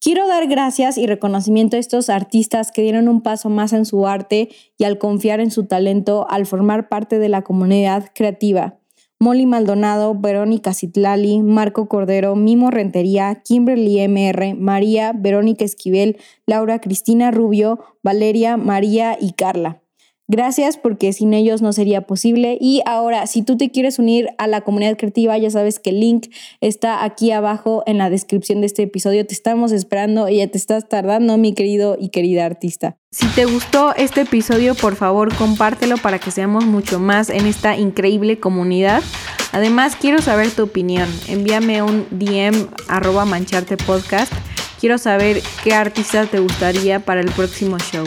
Quiero 0.00 0.26
dar 0.28 0.46
gracias 0.46 0.96
y 0.96 1.06
reconocimiento 1.06 1.76
a 1.76 1.80
estos 1.80 2.08
artistas 2.08 2.72
que 2.72 2.82
dieron 2.82 3.08
un 3.08 3.22
paso 3.22 3.50
más 3.50 3.74
en 3.74 3.84
su 3.84 4.06
arte 4.06 4.48
y 4.78 4.84
al 4.84 4.98
confiar 4.98 5.40
en 5.40 5.50
su 5.50 5.66
talento 5.66 6.26
al 6.30 6.46
formar 6.46 6.88
parte 6.88 7.18
de 7.18 7.28
la 7.28 7.42
comunidad 7.42 8.10
creativa. 8.14 8.78
Molly 9.18 9.46
Maldonado, 9.46 10.14
Verónica 10.14 10.74
Citlali, 10.74 11.42
Marco 11.42 11.88
Cordero, 11.88 12.36
Mimo 12.36 12.70
Rentería, 12.70 13.42
Kimberly 13.42 13.98
MR, 14.06 14.54
María, 14.54 15.12
Verónica 15.14 15.64
Esquivel, 15.64 16.18
Laura 16.44 16.80
Cristina 16.82 17.30
Rubio, 17.30 17.80
Valeria, 18.02 18.58
María 18.58 19.16
y 19.18 19.32
Carla. 19.32 19.80
Gracias 20.28 20.76
porque 20.76 21.12
sin 21.12 21.34
ellos 21.34 21.62
no 21.62 21.72
sería 21.72 22.00
posible. 22.00 22.58
Y 22.60 22.82
ahora, 22.84 23.28
si 23.28 23.42
tú 23.42 23.56
te 23.56 23.70
quieres 23.70 24.00
unir 24.00 24.28
a 24.38 24.48
la 24.48 24.62
comunidad 24.62 24.96
creativa, 24.96 25.38
ya 25.38 25.50
sabes 25.50 25.78
que 25.78 25.90
el 25.90 26.00
link 26.00 26.26
está 26.60 27.04
aquí 27.04 27.30
abajo 27.30 27.84
en 27.86 27.98
la 27.98 28.10
descripción 28.10 28.60
de 28.60 28.66
este 28.66 28.82
episodio. 28.82 29.24
Te 29.24 29.34
estamos 29.34 29.70
esperando 29.70 30.28
y 30.28 30.38
ya 30.38 30.48
te 30.48 30.58
estás 30.58 30.88
tardando, 30.88 31.38
mi 31.38 31.54
querido 31.54 31.96
y 32.00 32.08
querida 32.08 32.44
artista. 32.44 32.96
Si 33.12 33.28
te 33.28 33.44
gustó 33.44 33.94
este 33.94 34.22
episodio, 34.22 34.74
por 34.74 34.96
favor, 34.96 35.32
compártelo 35.32 35.96
para 35.96 36.18
que 36.18 36.32
seamos 36.32 36.66
mucho 36.66 36.98
más 36.98 37.30
en 37.30 37.46
esta 37.46 37.76
increíble 37.76 38.40
comunidad. 38.40 39.04
Además, 39.52 39.94
quiero 39.94 40.20
saber 40.20 40.50
tu 40.50 40.64
opinión. 40.64 41.08
Envíame 41.28 41.82
un 41.82 42.04
DM 42.10 42.66
arroba 42.88 43.24
mancharte 43.24 43.76
podcast. 43.76 44.32
Quiero 44.80 44.98
saber 44.98 45.40
qué 45.62 45.72
artista 45.72 46.26
te 46.26 46.40
gustaría 46.40 46.98
para 46.98 47.20
el 47.20 47.30
próximo 47.30 47.78
show. 47.78 48.04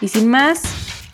Y 0.00 0.08
sin 0.08 0.28
más, 0.28 0.85